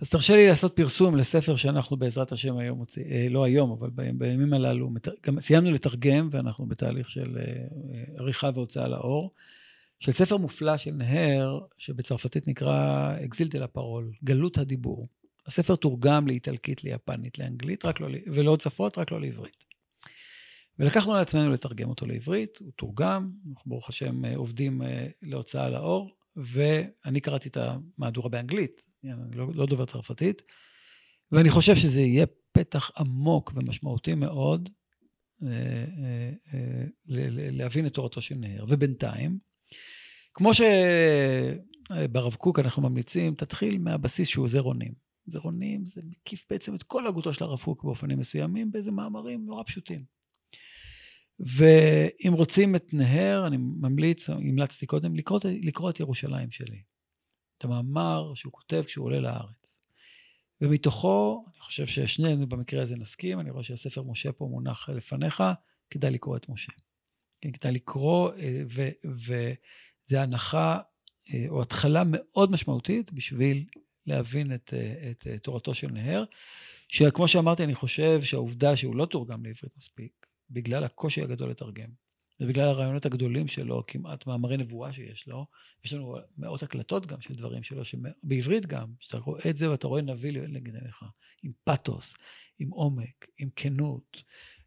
[0.00, 3.90] אז תרשה לי לעשות פרסום לספר שאנחנו בעזרת השם היום מוצאים, אה, לא היום, אבל
[4.14, 4.90] בימים הללו,
[5.26, 7.64] גם סיימנו לתרגם ואנחנו בתהליך של אה,
[8.18, 9.34] עריכה והוצאה לאור,
[10.00, 15.08] של ספר מופלא של נהר, שבצרפתית נקרא אקזיל דה לפרול, גלות הדיבור.
[15.46, 19.64] הספר תורגם לאיטלקית, ליפנית, לאנגלית, רק לא, ולעוד שפות, רק לא לעברית.
[20.78, 24.82] ולקחנו על עצמנו לתרגם אותו לעברית, הוא תורגם, אנחנו ברוך השם אה, עובדים
[25.22, 30.42] להוצאה לאור, ואני קראתי את המהדורה באנגלית, אני לא, לא דובר צרפתית,
[31.32, 34.68] ואני חושב שזה יהיה פתח עמוק ומשמעותי מאוד
[35.42, 36.84] אה, אה, אה,
[37.30, 38.64] להבין את תורתו של נהר.
[38.68, 39.38] ובינתיים,
[40.34, 44.92] כמו שברב קוק אנחנו ממליצים, תתחיל מהבסיס שהוא זרעונים.
[45.26, 49.62] זרעונים זה מקיף בעצם את כל הגותו של הרב קוק באופנים מסוימים, באיזה מאמרים נורא
[49.66, 50.04] פשוטים.
[51.40, 56.82] ואם רוצים את נהר, אני ממליץ, המלצתי קודם, לקרוא, לקרוא את ירושלים שלי.
[57.58, 59.78] את המאמר שהוא כותב כשהוא עולה לארץ.
[60.60, 65.42] ומתוכו, אני חושב ששנינו במקרה הזה נסכים, אני רואה שהספר משה פה מונח לפניך,
[65.90, 66.72] כדאי לקרוא את משה.
[67.40, 68.62] כן, כדאי לקרוא, אה,
[69.04, 70.78] וזו הנחה
[71.34, 73.66] אה, או התחלה מאוד משמעותית בשביל
[74.06, 76.24] להבין את, אה, את, את תורתו של נהר,
[76.88, 82.07] שכמו שאמרתי, אני חושב שהעובדה שהוא לא תורגם לעברית מספיק, בגלל הקושי הגדול לתרגם.
[82.40, 85.46] ובגלל הרעיונות הגדולים שלו, כמעט מאמרי נבואה שיש לו,
[85.84, 87.82] יש לנו מאות הקלטות גם של דברים שלו,
[88.22, 91.02] בעברית גם, שאתה רואה את זה ואתה רואה נביא לנגד עיניך,
[91.42, 92.14] עם פתוס,
[92.58, 94.22] עם עומק, עם כנות,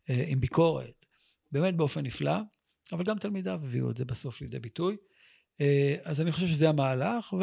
[0.09, 1.05] אה, עם ביקורת,
[1.51, 2.38] באמת באופן נפלא,
[2.91, 4.97] אבל גם תלמידיו הביאו את זה בסוף לידי ביטוי.
[5.61, 7.34] אה, אז אני חושב שזה המהלך,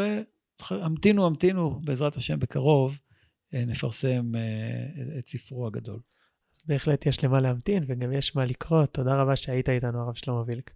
[0.71, 2.99] והמתינו, המתינו, בעזרת השם בקרוב,
[3.55, 4.33] אה, נפרסם
[5.19, 6.01] את ספרו הגדול.
[6.59, 8.87] אז בהחלט יש למה להמתין וגם יש מה לקרוא.
[8.87, 10.71] תודה רבה שהיית איתנו, הרב שלמה וילק.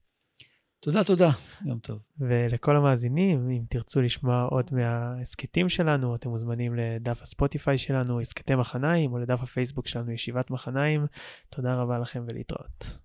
[0.81, 1.31] תודה, תודה.
[1.65, 1.99] יום טוב.
[2.19, 9.13] ולכל המאזינים, אם תרצו לשמוע עוד מההסכתים שלנו, אתם מוזמנים לדף הספוטיפיי שלנו, הסכתי מחניים,
[9.13, 11.07] או לדף הפייסבוק שלנו, ישיבת מחניים.
[11.51, 12.99] תודה רבה לכם ולהתראות.